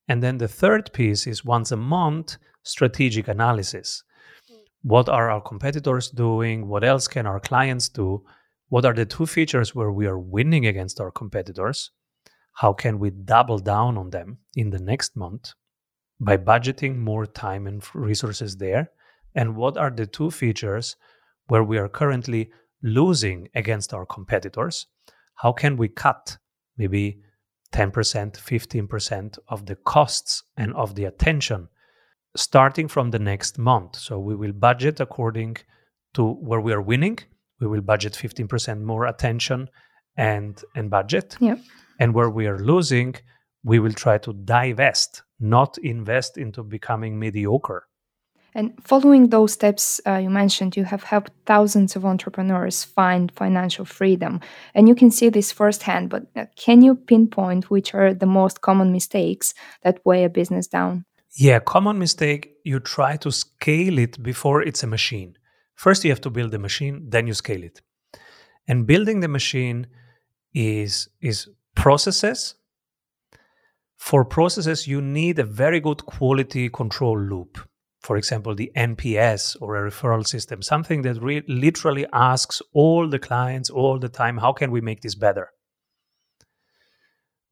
and 0.08 0.22
then 0.22 0.38
the 0.38 0.48
third 0.48 0.92
piece 0.92 1.26
is 1.26 1.44
once 1.44 1.72
a 1.72 1.76
month 1.76 2.36
strategic 2.62 3.28
analysis. 3.28 4.02
What 4.82 5.08
are 5.08 5.30
our 5.30 5.40
competitors 5.40 6.10
doing? 6.10 6.68
What 6.68 6.84
else 6.84 7.06
can 7.06 7.26
our 7.26 7.40
clients 7.40 7.88
do? 7.88 8.24
What 8.68 8.84
are 8.84 8.94
the 8.94 9.06
two 9.06 9.26
features 9.26 9.74
where 9.74 9.92
we 9.92 10.06
are 10.06 10.18
winning 10.18 10.66
against 10.66 11.00
our 11.00 11.10
competitors? 11.10 11.90
How 12.54 12.72
can 12.72 12.98
we 12.98 13.10
double 13.10 13.58
down 13.58 13.96
on 13.96 14.10
them 14.10 14.38
in 14.56 14.70
the 14.70 14.80
next 14.80 15.16
month 15.16 15.52
by 16.20 16.36
budgeting 16.36 16.98
more 16.98 17.26
time 17.26 17.66
and 17.66 17.82
resources 17.94 18.56
there? 18.56 18.90
And 19.34 19.56
what 19.56 19.76
are 19.76 19.90
the 19.90 20.06
two 20.06 20.30
features 20.30 20.96
where 21.52 21.64
we 21.64 21.76
are 21.76 21.88
currently 22.00 22.50
losing 22.82 23.48
against 23.54 23.92
our 23.92 24.06
competitors? 24.06 24.86
How 25.34 25.52
can 25.52 25.76
we 25.76 25.88
cut 25.88 26.38
maybe 26.78 27.20
10%, 27.72 27.92
15% 27.92 29.38
of 29.48 29.66
the 29.66 29.76
costs 29.76 30.44
and 30.56 30.72
of 30.74 30.94
the 30.94 31.04
attention 31.04 31.68
starting 32.36 32.88
from 32.88 33.10
the 33.10 33.18
next 33.18 33.58
month. 33.58 33.96
So 33.96 34.18
we 34.18 34.34
will 34.34 34.52
budget 34.52 35.00
according 35.00 35.58
to 36.14 36.32
where 36.48 36.60
we 36.60 36.72
are 36.72 36.80
winning. 36.80 37.18
We 37.60 37.66
will 37.66 37.82
budget 37.82 38.14
15% 38.14 38.80
more 38.82 39.04
attention 39.06 39.68
and 40.16 40.62
and 40.74 40.90
budget. 40.90 41.36
Yep. 41.40 41.58
And 42.00 42.14
where 42.14 42.30
we 42.30 42.46
are 42.46 42.58
losing, 42.58 43.14
we 43.62 43.78
will 43.78 43.92
try 44.04 44.16
to 44.18 44.32
divest, 44.32 45.22
not 45.38 45.78
invest 45.78 46.38
into 46.38 46.62
becoming 46.62 47.18
mediocre. 47.18 47.82
And 48.54 48.72
following 48.82 49.28
those 49.28 49.52
steps 49.52 50.00
uh, 50.06 50.16
you 50.16 50.28
mentioned, 50.28 50.76
you 50.76 50.84
have 50.84 51.04
helped 51.04 51.32
thousands 51.46 51.96
of 51.96 52.04
entrepreneurs 52.04 52.84
find 52.84 53.32
financial 53.32 53.84
freedom. 53.84 54.40
And 54.74 54.88
you 54.88 54.94
can 54.94 55.10
see 55.10 55.30
this 55.30 55.52
firsthand, 55.52 56.10
but 56.10 56.26
uh, 56.36 56.46
can 56.56 56.82
you 56.82 56.94
pinpoint 56.94 57.70
which 57.70 57.94
are 57.94 58.12
the 58.12 58.26
most 58.26 58.60
common 58.60 58.92
mistakes 58.92 59.54
that 59.82 60.00
weigh 60.04 60.24
a 60.24 60.28
business 60.28 60.66
down? 60.66 61.06
Yeah, 61.34 61.60
common 61.60 61.98
mistake 61.98 62.52
you 62.62 62.78
try 62.78 63.16
to 63.18 63.32
scale 63.32 63.98
it 63.98 64.22
before 64.22 64.62
it's 64.62 64.82
a 64.82 64.86
machine. 64.86 65.38
First, 65.74 66.04
you 66.04 66.10
have 66.10 66.20
to 66.20 66.30
build 66.30 66.50
the 66.50 66.58
machine, 66.58 67.08
then 67.08 67.26
you 67.26 67.32
scale 67.32 67.62
it. 67.62 67.80
And 68.68 68.86
building 68.86 69.20
the 69.20 69.28
machine 69.28 69.86
is, 70.52 71.08
is 71.22 71.48
processes. 71.74 72.54
For 73.96 74.26
processes, 74.26 74.86
you 74.86 75.00
need 75.00 75.38
a 75.38 75.44
very 75.44 75.80
good 75.80 76.04
quality 76.04 76.68
control 76.68 77.18
loop 77.18 77.58
for 78.02 78.16
example, 78.16 78.54
the 78.54 78.72
NPS 78.76 79.56
or 79.60 79.76
a 79.76 79.90
referral 79.90 80.26
system, 80.26 80.60
something 80.60 81.02
that 81.02 81.22
re- 81.22 81.44
literally 81.46 82.06
asks 82.12 82.60
all 82.74 83.08
the 83.08 83.18
clients 83.18 83.70
all 83.70 83.98
the 83.98 84.08
time, 84.08 84.38
how 84.38 84.52
can 84.52 84.70
we 84.72 84.80
make 84.80 85.02
this 85.02 85.14
better? 85.14 85.50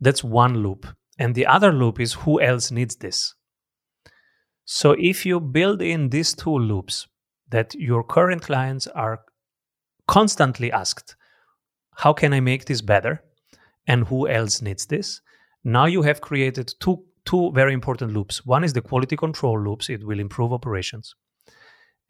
That's 0.01 0.25
one 0.25 0.63
loop. 0.63 0.87
And 1.19 1.35
the 1.35 1.47
other 1.47 1.73
loop 1.73 2.01
is 2.01 2.15
who 2.15 2.41
else 2.41 2.71
needs 2.71 2.97
this? 2.97 3.35
So 4.65 4.97
if 4.99 5.25
you 5.27 5.41
build 5.41 5.83
in 5.83 6.09
these 6.09 6.35
two 6.35 6.57
loops, 6.57 7.07
that 7.51 7.75
your 7.75 8.03
current 8.03 8.43
clients 8.43 8.87
are 8.87 9.21
constantly 10.07 10.73
asked, 10.73 11.17
how 11.97 12.13
can 12.13 12.33
I 12.33 12.41
make 12.41 12.65
this 12.65 12.81
better? 12.81 13.23
And 13.87 14.07
who 14.07 14.29
else 14.29 14.63
needs 14.63 14.87
this? 14.87 15.21
Now 15.65 15.87
you 15.87 16.03
have 16.03 16.21
created 16.21 16.73
two 16.81 17.05
two 17.31 17.53
very 17.53 17.73
important 17.73 18.13
loops. 18.13 18.45
One 18.45 18.65
is 18.65 18.73
the 18.73 18.83
quality 18.83 19.17
control 19.17 19.59
loops, 19.61 19.89
it 19.89 20.05
will 20.05 20.19
improve 20.19 20.53
operations. 20.53 21.15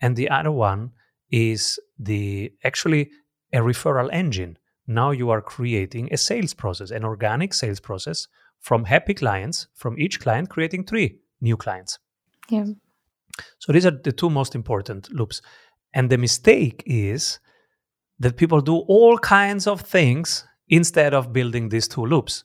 And 0.01 0.17
the 0.17 0.31
other 0.31 0.51
one 0.51 0.93
is 1.31 1.79
the 1.99 2.53
actually 2.65 3.11
a 3.53 3.59
referral 3.59 4.09
engine. 4.13 4.57
Now 4.87 5.11
you 5.11 5.29
are 5.29 5.43
creating 5.43 6.09
a 6.11 6.17
sales 6.17 6.55
process, 6.55 6.91
an 6.91 7.05
organic 7.05 7.53
sales 7.53 7.81
process 7.81 8.29
from 8.61 8.85
happy 8.85 9.13
clients, 9.13 9.69
from 9.75 9.99
each 9.99 10.21
client 10.21 10.49
creating 10.49 10.85
three 10.85 11.19
new 11.43 11.57
clients. 11.57 11.99
Yeah. 12.49 12.67
So 13.59 13.73
these 13.73 13.85
are 13.85 13.99
the 14.03 14.13
two 14.13 14.31
most 14.31 14.55
important 14.55 15.13
loops. 15.13 15.43
And 15.93 16.09
the 16.09 16.19
mistake 16.19 16.83
is 16.87 17.41
that 18.21 18.39
people 18.39 18.61
do 18.63 18.77
all 18.89 19.19
kinds 19.19 19.67
of 19.67 19.83
things 19.83 20.47
instead 20.69 21.13
of 21.13 21.33
building 21.33 21.69
these 21.69 21.89
two 21.89 22.07
loops. 22.07 22.45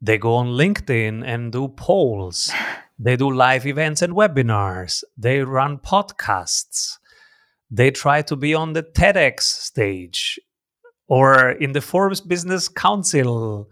They 0.00 0.16
go 0.16 0.34
on 0.34 0.48
LinkedIn 0.48 1.22
and 1.24 1.52
do 1.52 1.68
polls. 1.68 2.50
They 2.98 3.16
do 3.16 3.30
live 3.30 3.66
events 3.66 4.02
and 4.02 4.14
webinars. 4.14 5.04
They 5.16 5.40
run 5.40 5.78
podcasts. 5.78 6.98
They 7.70 7.90
try 7.90 8.22
to 8.22 8.36
be 8.36 8.54
on 8.54 8.72
the 8.72 8.82
TEDx 8.82 9.40
stage 9.40 10.40
or 11.06 11.50
in 11.50 11.72
the 11.72 11.80
Forbes 11.80 12.20
Business 12.20 12.68
Council. 12.68 13.68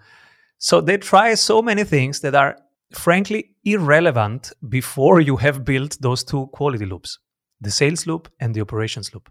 So 0.59 0.81
they 0.81 0.99
try 0.99 1.35
so 1.35 1.63
many 1.63 1.85
things 1.85 2.21
that 2.21 2.35
are 2.35 2.59
frankly 2.93 3.55
irrelevant 3.65 4.53
before 4.69 5.21
you 5.21 5.37
have 5.37 5.65
built 5.65 5.99
those 6.01 6.25
two 6.25 6.47
quality 6.49 6.87
loops 6.87 7.19
the 7.61 7.71
sales 7.71 8.07
loop 8.07 8.29
and 8.39 8.55
the 8.55 8.61
operations 8.61 9.13
loop. 9.13 9.29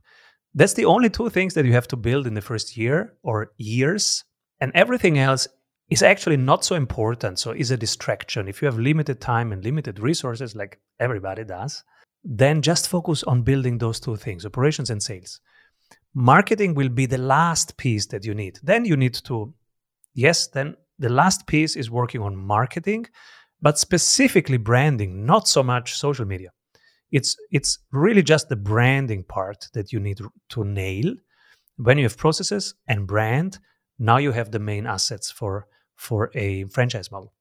That's 0.54 0.74
the 0.74 0.84
only 0.86 1.10
two 1.10 1.30
things 1.30 1.54
that 1.54 1.64
you 1.66 1.72
have 1.72 1.88
to 1.88 1.96
build 1.96 2.28
in 2.28 2.34
the 2.34 2.42
first 2.42 2.76
year 2.76 3.14
or 3.24 3.52
years. 3.58 4.26
And 4.60 4.72
everything 4.76 5.18
else 5.18 5.48
is 5.90 6.04
actually 6.04 6.38
not 6.38 6.66
so 6.66 6.76
important. 6.76 7.40
So 7.40 7.52
is 7.52 7.72
a 7.72 7.78
distraction. 7.78 8.48
If 8.48 8.62
you 8.62 8.66
have 8.66 8.78
limited 8.78 9.22
time 9.22 9.52
and 9.52 9.64
limited 9.64 10.00
resources, 10.00 10.56
like 10.56 10.80
everybody 11.00 11.44
does, 11.44 11.84
then 12.24 12.62
just 12.62 12.90
focus 12.90 13.24
on 13.24 13.42
building 13.42 13.78
those 13.78 14.00
two 14.00 14.18
things, 14.18 14.46
operations 14.46 14.90
and 14.90 15.02
sales. 15.02 15.40
Marketing 16.14 16.74
will 16.74 16.90
be 16.90 17.06
the 17.06 17.18
last 17.18 17.78
piece 17.78 18.08
that 18.08 18.26
you 18.26 18.34
need. 18.34 18.60
Then 18.64 18.86
you 18.86 18.98
need 18.98 19.14
to, 19.26 19.54
yes, 20.14 20.48
then 20.48 20.76
the 21.00 21.10
last 21.10 21.48
piece 21.48 21.76
is 21.76 21.92
working 21.92 22.22
on 22.22 22.36
marketing, 22.36 23.06
but 23.62 23.80
specifically 23.80 24.58
branding, 24.58 25.26
not 25.26 25.48
so 25.48 25.64
much 25.64 25.94
social 25.94 26.26
media. 26.26 26.50
It's 27.12 27.38
it's 27.52 27.80
really 27.92 28.24
just 28.24 28.50
the 28.50 28.58
branding 28.58 29.24
part 29.24 29.68
that 29.74 29.94
you 29.94 30.00
need 30.00 30.20
to 30.50 30.64
nail. 30.66 31.16
When 31.78 31.98
you 31.98 32.04
have 32.04 32.18
processes 32.18 32.76
and 32.88 33.08
brand, 33.08 33.60
now 33.98 34.18
you 34.18 34.34
have 34.34 34.52
the 34.52 34.60
main 34.60 34.86
assets 34.86 35.32
for 35.32 35.68
for 35.98 36.32
a 36.34 36.64
franchise 36.66 37.12
model. 37.12 37.34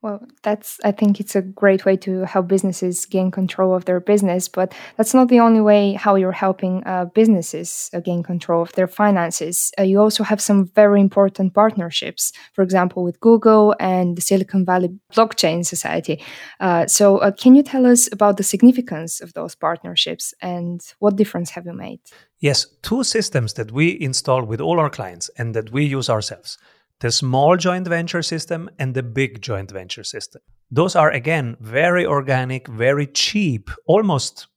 Well, 0.00 0.24
that's, 0.44 0.78
I 0.84 0.92
think 0.92 1.18
it's 1.18 1.34
a 1.34 1.42
great 1.42 1.84
way 1.84 1.96
to 1.98 2.20
help 2.20 2.46
businesses 2.46 3.04
gain 3.04 3.32
control 3.32 3.74
of 3.74 3.84
their 3.84 3.98
business, 3.98 4.46
but 4.46 4.72
that's 4.96 5.12
not 5.12 5.26
the 5.26 5.40
only 5.40 5.60
way 5.60 5.94
how 5.94 6.14
you're 6.14 6.30
helping 6.30 6.84
uh, 6.86 7.06
businesses 7.06 7.90
uh, 7.92 7.98
gain 7.98 8.22
control 8.22 8.62
of 8.62 8.70
their 8.72 8.86
finances. 8.86 9.72
Uh, 9.76 9.82
you 9.82 10.00
also 10.00 10.22
have 10.22 10.40
some 10.40 10.66
very 10.66 11.00
important 11.00 11.52
partnerships, 11.52 12.32
for 12.52 12.62
example, 12.62 13.02
with 13.02 13.18
Google 13.18 13.74
and 13.80 14.16
the 14.16 14.22
Silicon 14.22 14.64
Valley 14.64 14.90
Blockchain 15.12 15.66
Society. 15.66 16.22
Uh, 16.60 16.86
so, 16.86 17.18
uh, 17.18 17.32
can 17.32 17.56
you 17.56 17.64
tell 17.64 17.84
us 17.84 18.08
about 18.12 18.36
the 18.36 18.44
significance 18.44 19.20
of 19.20 19.32
those 19.32 19.56
partnerships 19.56 20.32
and 20.40 20.80
what 21.00 21.16
difference 21.16 21.50
have 21.50 21.66
you 21.66 21.72
made? 21.72 21.98
Yes, 22.38 22.66
two 22.82 23.02
systems 23.02 23.54
that 23.54 23.72
we 23.72 24.00
install 24.00 24.44
with 24.44 24.60
all 24.60 24.78
our 24.78 24.90
clients 24.90 25.28
and 25.38 25.56
that 25.56 25.72
we 25.72 25.84
use 25.84 26.08
ourselves 26.08 26.56
the 27.00 27.12
small 27.12 27.56
joint 27.56 27.86
venture 27.86 28.22
system 28.22 28.68
and 28.78 28.94
the 28.94 29.02
big 29.02 29.40
joint 29.40 29.70
venture 29.70 30.04
system. 30.04 30.42
Those 30.70 30.96
are, 30.96 31.10
again, 31.10 31.56
very 31.60 32.04
organic, 32.04 32.68
very 32.68 33.06
cheap, 33.06 33.70
almost 33.86 34.48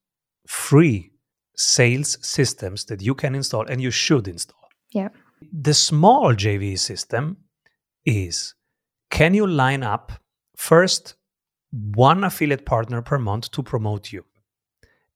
free 0.48 1.12
sales 1.56 2.18
systems 2.22 2.86
that 2.86 3.02
you 3.02 3.14
can 3.14 3.36
install 3.36 3.66
and 3.68 3.82
you 3.82 3.92
should 3.92 4.28
install. 4.28 4.70
Yeah. 4.92 5.10
The 5.54 5.74
small 5.74 6.34
JV 6.34 6.78
system 6.78 7.38
is 8.06 8.56
can 9.10 9.34
you 9.34 9.46
line 9.46 9.84
up 9.84 10.12
first 10.56 11.16
one 11.72 12.24
affiliate 12.24 12.66
partner 12.66 13.02
per 13.02 13.18
month 13.20 13.52
to 13.52 13.64
promote 13.64 14.12
you? 14.12 14.26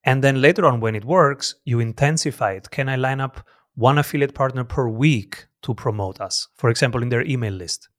And 0.04 0.24
then 0.24 0.42
later 0.42 0.66
on, 0.66 0.80
when 0.82 0.96
it 0.96 1.06
works, 1.06 1.56
you 1.66 1.80
intensify 1.80 2.52
it. 2.52 2.70
Can 2.70 2.90
I 2.90 2.96
line 2.96 3.20
up 3.20 3.46
one 3.74 3.98
affiliate 3.98 4.36
partner 4.36 4.64
per 4.64 4.88
week 4.88 5.48
to 5.66 5.74
promote 5.74 6.22
us, 6.22 6.48
for 6.56 6.70
example, 6.70 7.02
in 7.02 7.10
their 7.10 7.26
email 7.26 7.54
list. 7.54 7.90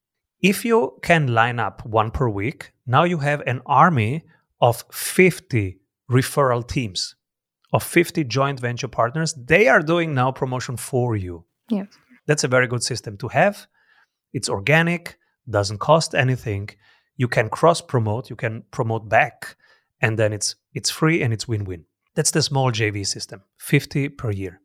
If 0.40 0.64
you 0.64 0.99
can 1.02 1.35
line 1.35 1.58
up 1.58 1.85
one 1.85 2.11
per 2.11 2.28
week, 2.28 2.73
now 2.87 3.04
you 3.04 3.18
have 3.18 3.42
an 3.46 3.61
army 3.66 4.25
of 4.61 4.85
50 4.92 5.78
referral 6.11 6.66
teams, 6.66 7.16
of 7.73 7.82
50 7.82 8.25
joint 8.25 8.61
venture 8.61 8.88
partners. 8.88 9.35
They 9.35 9.66
are 9.66 9.82
doing 9.82 10.14
now 10.14 10.30
promotion 10.30 10.76
for 10.76 11.16
you. 11.16 11.44
Yeah. 11.68 11.87
That's 12.26 12.44
a 12.44 12.49
very 12.49 12.68
good 12.68 12.82
system 12.82 13.16
to 13.18 13.28
have. 13.28 13.66
It's 14.32 14.49
organic, 14.49 15.18
doesn't 15.49 15.78
cost 15.78 16.14
anything. 16.14 16.70
You 17.16 17.28
can 17.28 17.49
cross 17.49 17.80
promote, 17.80 18.30
you 18.30 18.37
can 18.37 18.64
promote 18.70 19.08
back, 19.08 19.56
and 20.00 20.18
then 20.18 20.32
it's 20.32 20.56
it's 20.75 20.90
free 20.90 21.23
and 21.23 21.32
it's 21.32 21.49
win-win. 21.49 21.85
That's 22.14 22.30
the 22.30 22.42
small 22.42 22.70
JV 22.70 23.06
system, 23.06 23.42
50 23.58 24.11
per 24.11 24.30
year. 24.30 24.61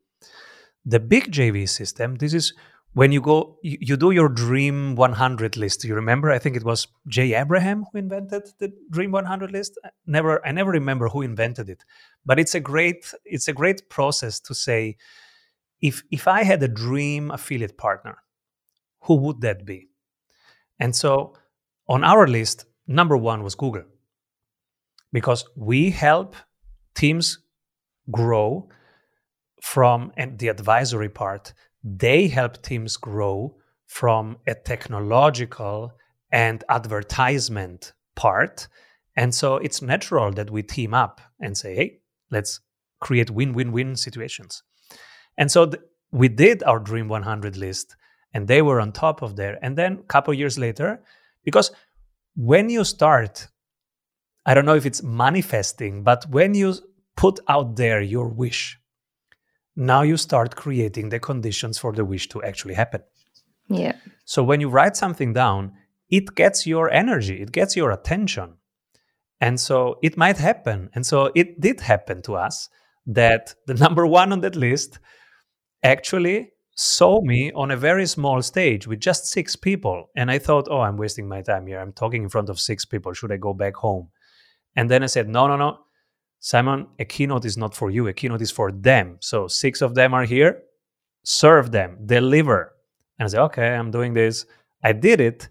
The 0.84 1.00
big 1.00 1.30
JV 1.32 1.68
system, 1.68 2.16
this 2.16 2.34
is 2.34 2.52
when 2.94 3.10
you 3.10 3.20
go, 3.20 3.58
you, 3.62 3.78
you, 3.80 3.96
do 3.96 4.10
your 4.10 4.28
Dream 4.28 4.96
100 4.96 5.56
list. 5.56 5.80
do 5.80 5.88
You 5.88 5.94
remember? 5.94 6.30
I 6.30 6.38
think 6.38 6.56
it 6.56 6.64
was 6.64 6.88
Jay 7.08 7.34
Abraham 7.34 7.86
who 7.90 7.98
invented 7.98 8.42
the 8.58 8.72
Dream 8.90 9.12
100 9.12 9.50
list. 9.50 9.78
Never, 10.06 10.44
I 10.46 10.52
never 10.52 10.70
remember 10.70 11.08
who 11.08 11.22
invented 11.22 11.68
it, 11.68 11.84
but 12.26 12.38
it's 12.38 12.54
a 12.54 12.60
great, 12.60 13.12
it's 13.24 13.48
a 13.48 13.52
great 13.52 13.88
process 13.88 14.40
to 14.40 14.54
say, 14.54 14.96
if 15.80 16.02
if 16.10 16.28
I 16.28 16.44
had 16.44 16.62
a 16.62 16.68
dream 16.68 17.30
affiliate 17.30 17.76
partner, 17.76 18.18
who 19.02 19.16
would 19.16 19.40
that 19.40 19.64
be? 19.64 19.88
And 20.78 20.94
so, 20.94 21.34
on 21.88 22.04
our 22.04 22.26
list, 22.28 22.66
number 22.86 23.16
one 23.16 23.42
was 23.42 23.56
Google, 23.56 23.84
because 25.12 25.44
we 25.56 25.90
help 25.90 26.36
teams 26.94 27.38
grow 28.10 28.68
from 29.60 30.12
the 30.16 30.48
advisory 30.48 31.08
part, 31.08 31.52
they 31.84 32.28
help 32.28 32.62
teams 32.62 32.96
grow 32.96 33.56
from 33.86 34.38
a 34.46 34.54
technological 34.54 35.92
and 36.30 36.64
advertisement 36.68 37.92
part. 38.16 38.68
And 39.16 39.34
so 39.34 39.56
it's 39.56 39.82
natural 39.82 40.32
that 40.32 40.50
we 40.50 40.62
team 40.62 40.94
up 40.94 41.20
and 41.40 41.56
say, 41.56 41.74
hey, 41.74 42.00
let's 42.30 42.60
create 43.00 43.30
win 43.30 43.52
win 43.52 43.72
win 43.72 43.96
situations. 43.96 44.62
And 45.36 45.50
so 45.50 45.66
th- 45.66 45.82
we 46.10 46.28
did 46.28 46.62
our 46.62 46.78
Dream 46.78 47.08
100 47.08 47.56
list, 47.56 47.96
and 48.32 48.48
they 48.48 48.62
were 48.62 48.80
on 48.80 48.92
top 48.92 49.22
of 49.22 49.36
there. 49.36 49.58
And 49.62 49.76
then 49.76 49.98
a 49.98 50.02
couple 50.04 50.32
years 50.34 50.58
later, 50.58 51.02
because 51.44 51.72
when 52.34 52.70
you 52.70 52.84
start, 52.84 53.48
I 54.46 54.54
don't 54.54 54.64
know 54.66 54.74
if 54.74 54.86
it's 54.86 55.02
manifesting, 55.02 56.02
but 56.02 56.26
when 56.28 56.54
you 56.54 56.74
put 57.16 57.40
out 57.48 57.76
there 57.76 58.00
your 58.00 58.28
wish, 58.28 58.78
now 59.76 60.02
you 60.02 60.16
start 60.16 60.56
creating 60.56 61.08
the 61.08 61.18
conditions 61.18 61.78
for 61.78 61.92
the 61.92 62.04
wish 62.04 62.28
to 62.28 62.42
actually 62.42 62.74
happen. 62.74 63.02
Yeah. 63.68 63.96
So 64.24 64.42
when 64.42 64.60
you 64.60 64.68
write 64.68 64.96
something 64.96 65.32
down, 65.32 65.72
it 66.10 66.34
gets 66.34 66.66
your 66.66 66.90
energy, 66.90 67.40
it 67.40 67.52
gets 67.52 67.76
your 67.76 67.90
attention. 67.90 68.54
And 69.40 69.58
so 69.58 69.98
it 70.02 70.16
might 70.16 70.38
happen. 70.38 70.90
And 70.94 71.04
so 71.04 71.32
it 71.34 71.60
did 71.60 71.80
happen 71.80 72.22
to 72.22 72.36
us 72.36 72.68
that 73.06 73.54
the 73.66 73.74
number 73.84 74.06
one 74.06 74.32
on 74.32 74.40
that 74.40 74.56
list 74.56 74.98
actually 75.82 76.52
saw 76.74 77.20
me 77.22 77.52
on 77.52 77.70
a 77.70 77.76
very 77.76 78.06
small 78.06 78.40
stage 78.42 78.86
with 78.86 79.00
just 79.00 79.26
six 79.26 79.56
people. 79.56 80.10
And 80.16 80.30
I 80.30 80.38
thought, 80.38 80.68
oh, 80.70 80.80
I'm 80.80 80.96
wasting 80.96 81.28
my 81.28 81.42
time 81.42 81.66
here. 81.66 81.80
I'm 81.80 81.92
talking 81.92 82.22
in 82.22 82.28
front 82.28 82.48
of 82.48 82.60
six 82.60 82.84
people. 82.84 83.12
Should 83.12 83.32
I 83.32 83.36
go 83.36 83.52
back 83.52 83.74
home? 83.76 84.08
And 84.76 84.90
then 84.90 85.02
I 85.02 85.06
said, 85.06 85.28
no, 85.28 85.46
no, 85.46 85.56
no. 85.56 85.78
Simon, 86.44 86.88
a 86.98 87.04
keynote 87.04 87.44
is 87.44 87.56
not 87.56 87.72
for 87.72 87.88
you, 87.88 88.08
a 88.08 88.12
keynote 88.12 88.42
is 88.42 88.50
for 88.50 88.72
them. 88.72 89.16
So 89.20 89.46
six 89.46 89.80
of 89.80 89.94
them 89.94 90.12
are 90.12 90.24
here, 90.24 90.62
serve 91.24 91.70
them, 91.70 91.98
deliver. 92.04 92.74
And 93.18 93.26
I 93.26 93.28
said, 93.28 93.42
okay, 93.42 93.68
I'm 93.68 93.92
doing 93.92 94.12
this. 94.12 94.44
I 94.82 94.92
did 94.92 95.20
it. 95.20 95.48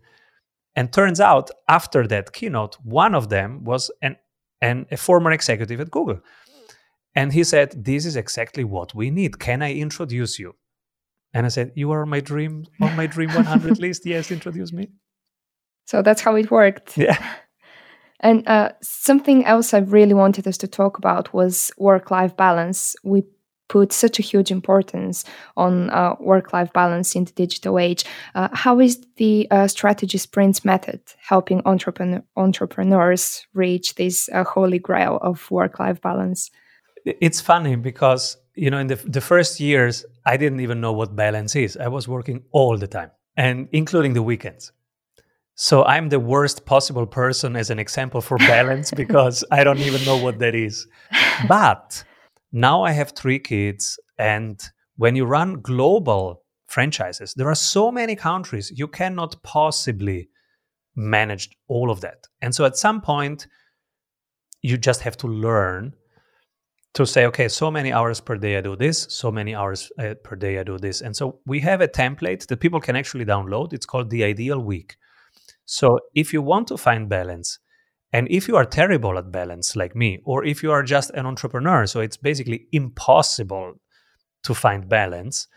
And 0.76 0.92
turns 0.92 1.22
out 1.22 1.50
after 1.70 2.06
that 2.08 2.34
keynote, 2.34 2.76
one 2.84 3.16
of 3.16 3.30
them 3.30 3.64
was 3.64 3.90
an, 4.02 4.18
an 4.62 4.86
a 4.92 4.98
former 4.98 5.32
executive 5.32 5.80
at 5.80 5.92
Google. 5.92 6.20
And 7.16 7.32
he 7.32 7.44
said, 7.46 7.86
This 7.86 8.06
is 8.06 8.16
exactly 8.16 8.64
what 8.64 8.94
we 8.94 9.12
need. 9.12 9.40
Can 9.40 9.62
I 9.62 9.74
introduce 9.74 10.40
you? 10.40 10.56
And 11.34 11.46
I 11.46 11.50
said, 11.50 11.72
You 11.76 11.92
are 11.92 12.06
my 12.06 12.20
dream 12.20 12.66
on 12.82 12.96
my 12.96 13.08
dream 13.08 13.30
100 13.34 13.80
list. 13.86 14.06
Yes, 14.06 14.32
introduce 14.32 14.72
me. 14.72 14.90
So 15.86 16.02
that's 16.02 16.22
how 16.22 16.36
it 16.36 16.52
worked. 16.52 16.98
Yeah. 16.98 17.18
And 18.22 18.48
uh, 18.48 18.72
something 18.82 19.46
else 19.46 19.74
I 19.74 19.80
really 19.80 20.14
wanted 20.14 20.48
us 20.48 20.58
to 20.58 20.68
talk 20.68 20.98
about 20.98 21.34
was 21.34 21.72
work 21.78 22.12
life 22.12 22.38
balance. 22.38 22.96
We 23.04 23.24
put 23.72 23.94
such 23.94 24.20
a 24.20 24.22
huge 24.22 24.52
importance 24.52 25.24
on 25.56 25.90
uh, 25.92 26.16
work 26.20 26.52
life 26.52 26.74
balance 26.74 27.16
in 27.16 27.24
the 27.24 27.32
digital 27.32 27.80
age. 27.80 28.04
Uh, 28.36 28.50
how 28.52 28.80
is 28.82 29.00
the 29.16 29.48
uh, 29.50 29.68
strategy 29.68 30.18
sprints 30.18 30.66
method 30.66 31.00
helping 31.18 31.62
entrepreneur- 31.66 32.24
entrepreneurs 32.36 33.48
reach 33.54 33.96
this 33.96 34.30
uh, 34.34 34.44
holy 34.44 34.78
grail 34.78 35.20
of 35.22 35.50
work 35.50 35.80
life 35.80 36.02
balance? 36.02 36.52
It's 37.06 37.40
funny 37.42 37.78
because 37.78 38.38
you 38.56 38.70
know 38.70 38.78
in 38.78 38.88
the, 38.88 38.96
the 38.96 39.22
first 39.22 39.60
years 39.60 40.06
I 40.26 40.38
didn't 40.38 40.60
even 40.60 40.82
know 40.82 40.92
what 40.92 41.16
balance 41.16 41.56
is. 41.56 41.78
I 41.78 41.88
was 41.88 42.08
working 42.08 42.44
all 42.52 42.78
the 42.78 42.88
time 42.88 43.12
and 43.38 43.70
including 43.72 44.14
the 44.14 44.22
weekends. 44.22 44.74
So 45.56 45.84
I'm 45.84 46.10
the 46.10 46.20
worst 46.20 46.66
possible 46.66 47.06
person 47.06 47.56
as 47.56 47.70
an 47.70 47.80
example 47.80 48.22
for 48.22 48.38
balance 48.38 48.92
because 48.96 49.44
I 49.52 49.64
don't 49.64 49.80
even 49.80 50.04
know 50.06 50.18
what 50.18 50.40
that 50.40 50.56
is. 50.56 50.88
But 51.48 52.04
now 52.52 52.84
I 52.84 52.92
have 52.92 53.12
three 53.12 53.40
kids, 53.40 54.00
and 54.18 54.62
when 54.98 55.16
you 55.16 55.26
run 55.26 55.62
global 55.62 56.44
franchises, 56.68 57.34
there 57.36 57.48
are 57.48 57.56
so 57.56 57.92
many 57.92 58.16
countries 58.16 58.72
you 58.76 58.88
cannot 58.88 59.42
possibly 59.44 60.30
manage 60.96 61.50
all 61.68 61.90
of 61.90 62.02
that. 62.02 62.28
And 62.42 62.54
so 62.54 62.66
at 62.66 62.78
some 62.78 63.02
point, 63.02 63.48
you 64.62 64.78
just 64.78 65.02
have 65.02 65.18
to 65.18 65.28
learn 65.28 65.94
to 66.94 67.06
say, 67.06 67.26
okay, 67.26 67.48
so 67.48 67.72
many 67.72 67.94
hours 67.94 68.20
per 68.20 68.36
day 68.36 68.58
I 68.58 68.62
do 68.62 68.76
this, 68.76 69.08
so 69.10 69.32
many 69.32 69.56
hours 69.56 69.92
uh, 69.98 70.16
per 70.24 70.36
day 70.36 70.60
I 70.60 70.64
do 70.64 70.78
this. 70.78 71.02
And 71.02 71.16
so 71.16 71.40
we 71.46 71.62
have 71.62 71.82
a 71.82 71.88
template 71.88 72.48
that 72.48 72.60
people 72.60 72.82
can 72.82 72.96
actually 72.96 73.26
download. 73.26 73.72
It's 73.72 73.86
called 73.86 74.10
the 74.10 74.24
Ideal 74.24 74.60
Week. 74.60 74.98
So 75.66 76.00
if 76.14 76.34
you 76.34 76.42
want 76.42 76.68
to 76.68 76.78
find 76.78 77.10
balance, 77.10 77.60
and 78.14 78.28
if 78.30 78.48
you 78.48 78.58
are 78.58 78.66
terrible 78.66 79.18
at 79.18 79.32
balance 79.32 79.76
like 79.76 79.96
me, 79.96 80.20
or 80.26 80.44
if 80.44 80.62
you 80.64 80.72
are 80.72 80.84
just 80.84 81.12
an 81.12 81.26
entrepreneur, 81.26 81.86
so 81.86 82.02
it's 82.02 82.18
basically 82.18 82.68
impossible 82.72 83.76
to 84.44 84.54
find 84.54 84.90
balance, 84.90 85.48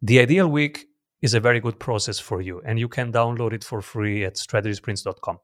the 0.00 0.20
Ideal 0.20 0.48
Week 0.48 0.86
is 1.22 1.34
a 1.34 1.40
very 1.40 1.60
good 1.60 1.78
process 1.78 2.18
for 2.18 2.40
you. 2.40 2.60
And 2.64 2.78
you 2.78 2.88
can 2.88 3.12
download 3.12 3.52
it 3.52 3.64
for 3.64 3.80
free 3.80 4.24
at 4.24 4.34
strategysprints.com. 4.34 5.38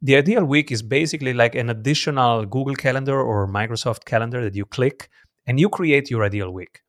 The 0.00 0.16
Ideal 0.16 0.44
Week 0.44 0.70
is 0.70 0.82
basically 0.82 1.32
like 1.32 1.54
an 1.54 1.70
additional 1.70 2.44
Google 2.46 2.76
Calendar 2.76 3.20
or 3.20 3.48
Microsoft 3.48 4.04
Calendar 4.04 4.42
that 4.42 4.54
you 4.54 4.64
click 4.64 5.08
and 5.46 5.58
you 5.58 5.68
create 5.68 6.10
your 6.10 6.24
Ideal 6.24 6.50
Week. 6.50 6.80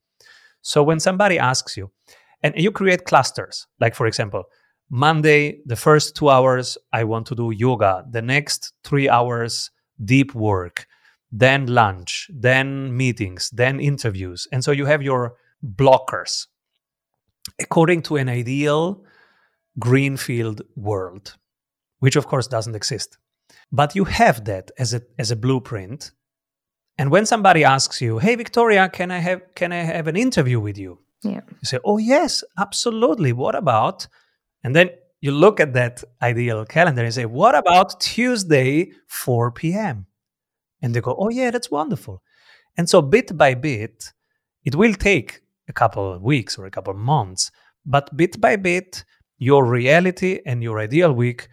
So 0.62 0.84
when 0.84 1.00
somebody 1.00 1.40
asks 1.40 1.78
you, 1.78 1.92
and 2.42 2.54
you 2.56 2.72
create 2.72 3.06
clusters, 3.06 3.68
like 3.80 3.96
for 3.96 4.08
example, 4.08 4.44
Monday, 4.90 5.60
the 5.66 5.76
first 5.76 6.16
two 6.16 6.30
hours, 6.30 6.78
I 6.92 7.04
want 7.04 7.28
to 7.28 7.36
do 7.36 7.52
yoga. 7.52 8.06
The 8.10 8.22
next 8.22 8.74
three 8.84 9.08
hours, 9.10 9.72
deep 10.04 10.34
work. 10.34 10.88
Then 11.32 11.68
lunch, 11.68 12.30
then 12.34 12.96
meetings, 12.98 13.52
then 13.52 13.80
interviews. 13.80 14.48
And 14.52 14.64
so 14.64 14.72
you 14.72 14.86
have 14.86 15.04
your 15.04 15.36
blockers 15.64 16.48
according 17.60 18.02
to 18.04 18.16
an 18.18 18.30
ideal 18.30 19.04
greenfield 19.78 20.62
world. 20.76 21.36
which 22.00 22.16
of 22.16 22.28
course 22.28 22.48
doesn't 22.48 22.76
exist. 22.76 23.18
But 23.72 23.96
you 23.96 24.06
have 24.06 24.46
that 24.46 24.72
as 24.78 24.94
a, 24.94 25.02
as 25.18 25.32
a 25.32 25.36
blueprint. 25.36 26.12
And 26.98 27.12
when 27.12 27.26
somebody 27.26 27.64
asks 27.64 28.02
you, 28.02 28.20
hey, 28.20 28.36
Victoria, 28.36 28.90
can 28.90 29.12
I 29.12 29.20
have, 29.20 29.42
can 29.56 29.72
I 29.72 29.84
have 29.84 30.08
an 30.08 30.16
interview 30.16 30.60
with 30.60 30.78
you? 30.78 31.00
Yeah. 31.24 31.42
You 31.50 31.66
say, 31.66 31.80
oh, 31.86 31.98
yes, 31.98 32.44
absolutely. 32.58 33.34
What 33.34 33.56
about? 33.56 34.08
And 34.64 34.76
then 34.76 34.90
you 35.22 35.32
look 35.32 35.60
at 35.60 35.74
that 35.74 36.04
ideal 36.22 36.66
calendar 36.66 37.04
and 37.04 37.14
say, 37.14 37.26
what 37.26 37.56
about 37.56 38.00
Tuesday, 38.00 38.92
4 39.08 39.52
p.m.? 39.52 40.06
And 40.82 40.94
they 40.94 41.02
go, 41.02 41.16
oh, 41.18 41.30
yeah, 41.30 41.52
that's 41.52 41.70
wonderful. 41.70 42.22
And 42.78 42.90
so 42.90 43.02
bit 43.02 43.38
by 43.38 43.54
bit, 43.54 44.14
it 44.64 44.76
will 44.76 44.94
take 44.94 45.42
a 45.68 45.74
couple 45.74 46.14
of 46.14 46.22
weeks 46.22 46.58
or 46.58 46.66
a 46.66 46.72
couple 46.72 46.92
of 46.92 47.00
months, 47.00 47.52
but 47.86 48.16
bit 48.16 48.40
by 48.40 48.56
bit, 48.56 49.04
your 49.38 49.66
reality 49.66 50.40
and 50.46 50.62
your 50.64 50.80
ideal 50.80 51.14
week 51.14 51.48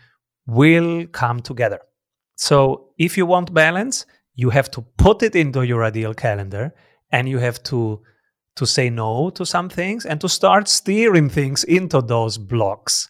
will 0.47 1.07
come 1.07 1.41
together. 1.41 1.81
So 2.37 2.91
if 2.99 3.17
you 3.17 3.27
want 3.27 3.55
balance, 3.55 4.07
you 4.35 4.51
have 4.51 4.71
to 4.73 4.83
put 4.99 5.23
it 5.23 5.35
into 5.35 5.63
your 5.63 5.83
ideal 5.83 6.15
calendar 6.15 6.75
and 7.11 7.29
you 7.29 7.39
have 7.39 7.63
to 7.65 8.03
to 8.57 8.67
say 8.67 8.91
no 8.91 9.31
to 9.31 9.45
some 9.47 9.69
things 9.69 10.07
and 10.07 10.21
to 10.21 10.29
start 10.29 10.69
steering 10.69 11.29
things 11.29 11.65
into 11.65 12.01
those 12.01 12.39
blocks. 12.39 13.09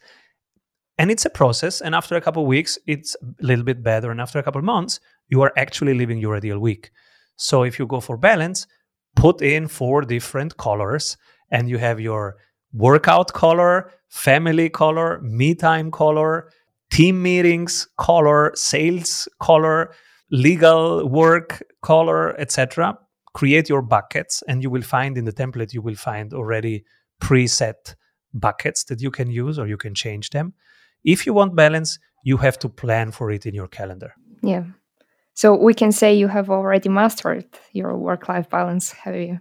And 0.99 1.11
it's 1.11 1.25
a 1.25 1.31
process. 1.31 1.81
And 1.81 1.95
after 1.95 2.17
a 2.17 2.21
couple 2.21 2.43
of 2.43 2.49
weeks, 2.49 2.79
it's 2.87 3.15
a 3.23 3.45
little 3.45 3.65
bit 3.65 3.83
better. 3.83 4.11
And 4.11 4.21
after 4.21 4.39
a 4.39 4.43
couple 4.43 4.59
of 4.59 4.65
months, 4.65 5.01
you 5.29 5.43
are 5.43 5.53
actually 5.57 5.95
living 5.95 6.19
your 6.19 6.37
ideal 6.37 6.59
week. 6.59 6.91
So 7.37 7.63
if 7.63 7.79
you 7.79 7.87
go 7.87 8.01
for 8.01 8.17
balance, 8.17 8.67
put 9.15 9.43
in 9.43 9.69
four 9.69 10.03
different 10.03 10.57
colors 10.57 11.17
and 11.51 11.69
you 11.69 11.79
have 11.79 12.01
your 12.01 12.37
workout 12.73 13.33
color, 13.33 13.91
family 14.09 14.69
color, 14.69 15.21
me 15.21 15.55
time 15.55 15.91
color, 15.91 16.51
team 16.91 17.23
meetings 17.23 17.89
color, 17.99 18.53
sales 18.55 19.29
color, 19.41 19.93
legal 20.31 21.09
work 21.09 21.63
color, 21.83 22.39
etc. 22.41 22.99
Create 23.37 23.68
your 23.68 23.83
buckets 23.83 24.42
and 24.49 24.62
you 24.62 24.70
will 24.70 24.87
find 24.96 25.18
in 25.18 25.27
the 25.27 25.37
template 25.42 25.75
you 25.75 25.83
will 25.83 26.01
find 26.09 26.33
already 26.33 26.85
preset 27.20 27.94
buckets 28.33 28.85
that 28.85 29.03
you 29.03 29.11
can 29.11 29.29
use 29.31 29.59
or 29.59 29.66
you 29.66 29.77
can 29.77 29.94
change 29.94 30.31
them. 30.31 30.55
If 31.05 31.27
you 31.27 31.35
want 31.35 31.55
balance, 31.55 31.99
you 32.25 32.38
have 32.38 32.59
to 32.61 32.68
plan 32.70 33.12
for 33.12 33.31
it 33.31 33.44
in 33.44 33.55
your 33.55 33.68
calendar. 33.68 34.14
Yeah. 34.42 34.64
So 35.35 35.55
we 35.55 35.75
can 35.75 35.92
say 35.92 36.14
you 36.14 36.29
have 36.29 36.49
already 36.49 36.88
mastered 36.88 37.44
your 37.72 37.94
work 37.99 38.27
life 38.27 38.49
balance, 38.49 38.92
have 38.92 39.16
you? 39.16 39.40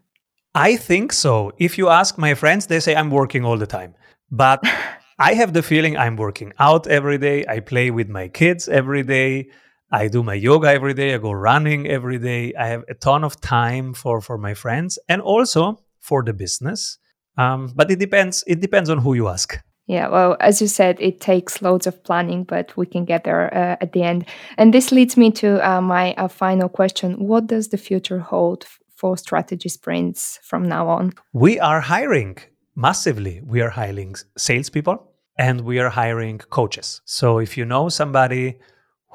I 0.53 0.75
think 0.75 1.13
so. 1.13 1.53
If 1.57 1.77
you 1.77 1.87
ask 1.87 2.17
my 2.17 2.33
friends, 2.33 2.67
they 2.67 2.81
say 2.81 2.95
I'm 2.95 3.11
working 3.11 3.45
all 3.45 3.57
the 3.57 3.71
time. 3.79 3.95
But 4.29 4.61
I 5.19 5.35
have 5.35 5.53
the 5.53 5.63
feeling 5.63 5.95
I'm 5.95 6.17
working 6.17 6.51
out 6.59 6.85
every 6.87 7.17
day. 7.17 7.45
I 7.47 7.61
play 7.61 7.91
with 7.91 8.09
my 8.09 8.27
kids 8.27 8.67
every 8.67 9.03
day. 9.03 9.47
I 9.95 10.09
do 10.09 10.23
my 10.23 10.33
yoga 10.33 10.67
every 10.67 10.93
day. 10.93 11.13
I 11.13 11.17
go 11.19 11.31
running 11.31 11.87
every 11.87 12.19
day. 12.19 12.53
I 12.59 12.67
have 12.67 12.83
a 12.89 12.93
ton 12.93 13.23
of 13.23 13.39
time 13.39 13.93
for, 13.93 14.19
for 14.19 14.37
my 14.37 14.53
friends 14.53 14.99
and 15.07 15.21
also 15.21 15.79
for 16.01 16.21
the 16.21 16.33
business. 16.33 16.97
Um, 17.37 17.71
but 17.73 17.89
it 17.89 17.99
depends. 17.99 18.43
It 18.45 18.59
depends 18.59 18.89
on 18.89 18.97
who 18.97 19.13
you 19.13 19.29
ask. 19.29 19.57
Yeah, 19.87 20.09
well, 20.09 20.35
as 20.39 20.61
you 20.61 20.67
said, 20.67 20.97
it 20.99 21.21
takes 21.21 21.61
loads 21.61 21.87
of 21.87 22.03
planning, 22.03 22.43
but 22.43 22.75
we 22.75 22.87
can 22.87 23.05
get 23.05 23.23
there 23.23 23.53
uh, 23.53 23.77
at 23.79 23.93
the 23.93 24.03
end. 24.03 24.25
And 24.57 24.73
this 24.73 24.91
leads 24.91 25.15
me 25.15 25.31
to 25.31 25.47
uh, 25.65 25.79
my 25.79 26.13
uh, 26.15 26.27
final 26.27 26.67
question 26.67 27.27
What 27.27 27.47
does 27.47 27.69
the 27.69 27.77
future 27.77 28.19
hold 28.19 28.65
for 28.97 29.17
strategy 29.17 29.69
sprints 29.69 30.39
from 30.43 30.67
now 30.67 30.89
on? 30.89 31.13
We 31.31 31.59
are 31.59 31.79
hiring 31.81 32.37
massively. 32.75 33.41
We 33.45 33.61
are 33.61 33.69
hiring 33.69 34.15
salespeople 34.37 34.97
and 35.37 35.61
we 35.61 35.79
are 35.79 35.89
hiring 35.89 36.39
coaches. 36.39 37.01
So 37.05 37.39
if 37.39 37.57
you 37.57 37.63
know 37.63 37.89
somebody 37.89 38.57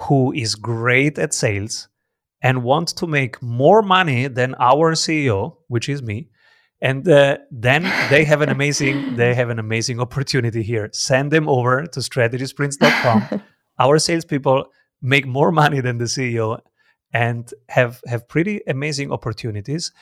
who 0.03 0.33
is 0.33 0.55
great 0.55 1.19
at 1.19 1.35
sales 1.35 1.89
and 2.43 2.63
wants 2.63 2.93
to 2.95 3.07
make 3.07 3.43
more 3.43 3.83
money 3.83 4.27
than 4.29 4.55
our 4.59 4.95
CEO, 4.95 5.57
which 5.69 5.89
is 5.89 6.03
me, 6.03 6.29
and 6.81 7.07
uh, 7.09 7.37
then 7.51 7.83
they 8.09 8.25
have 8.25 8.41
an 8.41 8.49
amazing 8.49 9.17
they 9.21 9.35
have 9.35 9.51
an 9.51 9.59
amazing 9.59 10.01
opportunity 10.01 10.63
here. 10.63 10.89
Send 10.93 11.31
them 11.31 11.49
over 11.49 11.87
to 11.87 12.01
strategysprints.com 12.01 13.43
our 13.81 13.99
salespeople 13.99 14.67
make 15.03 15.27
more 15.27 15.51
money 15.51 15.81
than 15.81 15.97
the 15.99 16.05
ceo 16.05 16.61
and 17.13 17.53
have 17.69 18.01
have 18.07 18.29
pretty 18.29 18.61
amazing 18.67 19.11
opportunities. 19.11 19.93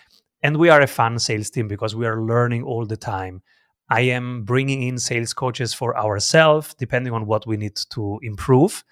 And 0.42 0.56
we 0.56 0.68
are 0.68 0.80
a 0.80 0.86
fun 0.86 1.18
sales 1.18 1.50
team 1.50 1.66
because 1.66 1.96
we 1.96 2.06
are 2.06 2.22
learning 2.22 2.62
all 2.62 2.86
the 2.86 2.96
time. 2.96 3.42
I 3.90 4.02
am 4.02 4.44
bringing 4.44 4.82
in 4.82 4.98
sales 4.98 5.32
coaches 5.32 5.74
for 5.74 5.96
ourselves 5.98 6.74
depending 6.74 7.12
on 7.12 7.26
what 7.26 7.46
we 7.46 7.56
need 7.56 7.76
to 7.90 8.20
improve 8.22 8.84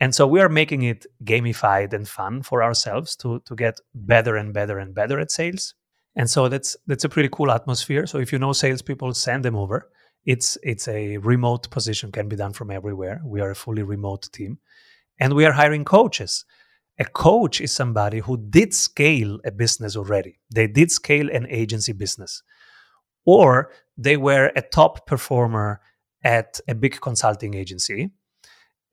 and 0.00 0.14
so 0.14 0.26
we 0.26 0.40
are 0.40 0.48
making 0.48 0.82
it 0.82 1.06
gamified 1.24 1.92
and 1.92 2.08
fun 2.08 2.42
for 2.42 2.62
ourselves 2.62 3.16
to 3.16 3.40
to 3.40 3.54
get 3.54 3.80
better 3.94 4.36
and 4.36 4.52
better 4.52 4.78
and 4.78 4.94
better 4.94 5.18
at 5.20 5.30
sales 5.30 5.74
and 6.16 6.30
so 6.30 6.48
that's 6.48 6.76
that's 6.86 7.04
a 7.04 7.08
pretty 7.08 7.28
cool 7.30 7.52
atmosphere. 7.52 8.06
So 8.06 8.18
if 8.18 8.32
you 8.32 8.38
know 8.38 8.54
salespeople, 8.54 9.12
send 9.14 9.44
them 9.44 9.54
over. 9.54 9.90
It's 10.24 10.58
it's 10.62 10.88
a 10.88 11.18
remote 11.18 11.70
position, 11.70 12.10
can 12.10 12.28
be 12.28 12.36
done 12.36 12.54
from 12.54 12.70
everywhere. 12.70 13.20
We 13.24 13.40
are 13.42 13.50
a 13.50 13.54
fully 13.54 13.82
remote 13.82 14.28
team, 14.32 14.58
and 15.20 15.34
we 15.34 15.44
are 15.44 15.52
hiring 15.52 15.84
coaches. 15.84 16.44
A 16.98 17.04
coach 17.04 17.60
is 17.60 17.70
somebody 17.70 18.20
who 18.20 18.38
did 18.38 18.72
scale 18.72 19.38
a 19.44 19.50
business 19.50 19.94
already. 19.94 20.40
They 20.50 20.66
did 20.66 20.90
scale 20.90 21.28
an 21.30 21.46
agency 21.50 21.92
business, 21.92 22.42
or 23.26 23.70
they 23.98 24.16
were 24.16 24.50
a 24.56 24.62
top 24.62 25.06
performer 25.06 25.82
at 26.24 26.58
a 26.66 26.74
big 26.74 26.98
consulting 27.00 27.52
agency 27.52 28.10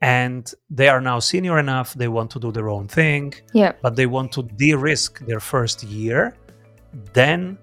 and 0.03 0.53
they 0.69 0.89
are 0.89 1.01
now 1.01 1.17
senior 1.17 1.57
enough 1.57 1.93
they 1.95 2.09
want 2.17 2.29
to 2.29 2.39
do 2.39 2.51
their 2.51 2.69
own 2.69 2.87
thing 2.87 3.33
yeah 3.53 3.71
but 3.81 3.95
they 3.95 4.05
want 4.05 4.31
to 4.31 4.43
de-risk 4.43 5.19
their 5.29 5.39
first 5.39 5.83
year 5.83 6.35
then 7.13 7.57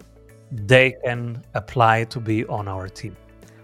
they 0.52 0.96
can 1.04 1.42
apply 1.54 2.04
to 2.04 2.20
be 2.20 2.44
on 2.46 2.68
our 2.68 2.88
team. 2.88 3.16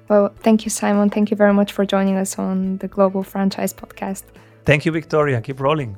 Well, 0.09 0.33
thank 0.41 0.65
you, 0.65 0.71
Simon. 0.71 1.11
Thank 1.11 1.31
you 1.31 1.37
very 1.37 1.53
much 1.53 1.73
for 1.73 1.85
joining 1.85 2.17
us 2.17 2.39
on 2.39 2.79
the 2.79 2.89
Global 2.89 3.23
Franchise 3.23 3.73
Podcast. 3.75 4.23
Thank 4.65 4.87
you, 4.87 4.93
Victoria. 4.93 5.41
Keep 5.41 5.61
rolling. 5.61 5.97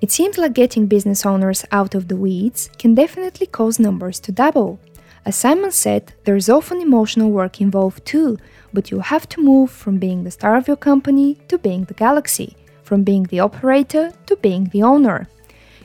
It 0.00 0.12
seems 0.12 0.38
like 0.38 0.52
getting 0.52 0.86
business 0.86 1.24
owners 1.24 1.64
out 1.72 1.94
of 1.94 2.08
the 2.08 2.16
weeds 2.16 2.70
can 2.78 2.94
definitely 2.94 3.46
cause 3.46 3.78
numbers 3.80 4.20
to 4.20 4.32
double. 4.32 4.78
As 5.26 5.36
Simon 5.36 5.70
said, 5.70 6.12
there 6.24 6.36
is 6.36 6.50
often 6.50 6.80
emotional 6.82 7.30
work 7.30 7.60
involved 7.60 8.04
too, 8.04 8.36
but 8.74 8.90
you 8.90 9.00
have 9.00 9.26
to 9.30 9.42
move 9.42 9.70
from 9.70 9.98
being 9.98 10.22
the 10.22 10.30
star 10.30 10.56
of 10.56 10.68
your 10.68 10.76
company 10.76 11.38
to 11.48 11.56
being 11.56 11.84
the 11.84 11.94
galaxy, 11.94 12.56
from 12.82 13.04
being 13.04 13.22
the 13.24 13.40
operator 13.40 14.12
to 14.26 14.36
being 14.36 14.64
the 14.66 14.82
owner. 14.82 15.28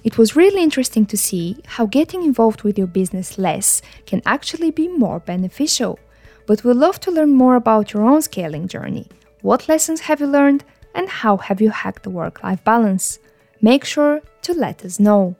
It 0.03 0.17
was 0.17 0.35
really 0.35 0.61
interesting 0.61 1.05
to 1.07 1.17
see 1.17 1.57
how 1.65 1.85
getting 1.85 2.23
involved 2.23 2.63
with 2.63 2.77
your 2.77 2.87
business 2.87 3.37
less 3.37 3.81
can 4.05 4.21
actually 4.25 4.71
be 4.71 4.87
more 4.87 5.19
beneficial. 5.19 5.99
But 6.45 6.63
we'd 6.63 6.75
love 6.75 6.99
to 7.01 7.11
learn 7.11 7.31
more 7.31 7.55
about 7.55 7.93
your 7.93 8.03
own 8.03 8.21
scaling 8.21 8.67
journey. 8.67 9.07
What 9.41 9.69
lessons 9.69 10.01
have 10.01 10.19
you 10.19 10.27
learned 10.27 10.63
and 10.95 11.07
how 11.07 11.37
have 11.37 11.61
you 11.61 11.69
hacked 11.69 12.03
the 12.03 12.09
work 12.09 12.43
life 12.43 12.63
balance? 12.63 13.19
Make 13.61 13.85
sure 13.85 14.21
to 14.41 14.53
let 14.53 14.83
us 14.83 14.99
know. 14.99 15.35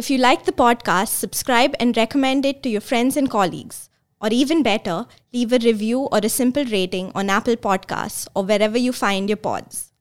If 0.00 0.08
you 0.08 0.16
like 0.16 0.46
the 0.46 0.52
podcast, 0.52 1.08
subscribe 1.08 1.74
and 1.78 1.94
recommend 1.94 2.46
it 2.46 2.62
to 2.62 2.70
your 2.70 2.80
friends 2.80 3.18
and 3.18 3.28
colleagues. 3.28 3.90
Or 4.18 4.30
even 4.32 4.62
better, 4.62 5.04
leave 5.34 5.52
a 5.52 5.58
review 5.58 6.08
or 6.10 6.20
a 6.22 6.30
simple 6.30 6.64
rating 6.64 7.12
on 7.14 7.28
Apple 7.28 7.56
Podcasts 7.56 8.26
or 8.34 8.44
wherever 8.44 8.78
you 8.78 8.94
find 8.94 9.28
your 9.28 9.36
pods. 9.36 9.92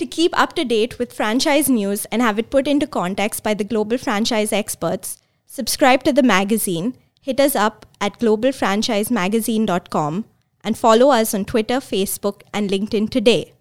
To 0.00 0.06
keep 0.06 0.36
up 0.36 0.54
to 0.54 0.64
date 0.64 0.98
with 0.98 1.12
franchise 1.12 1.70
news 1.70 2.04
and 2.06 2.20
have 2.20 2.40
it 2.40 2.50
put 2.50 2.66
into 2.66 2.88
context 2.88 3.44
by 3.44 3.54
the 3.54 3.62
global 3.62 3.96
franchise 3.96 4.52
experts, 4.52 5.18
subscribe 5.46 6.02
to 6.02 6.12
the 6.12 6.24
magazine, 6.24 6.96
hit 7.20 7.38
us 7.38 7.54
up 7.54 7.86
at 8.00 8.18
globalfranchisemagazine.com, 8.18 10.24
and 10.64 10.76
follow 10.76 11.10
us 11.10 11.32
on 11.32 11.44
Twitter, 11.44 11.76
Facebook, 11.76 12.42
and 12.52 12.70
LinkedIn 12.70 13.08
today. 13.08 13.52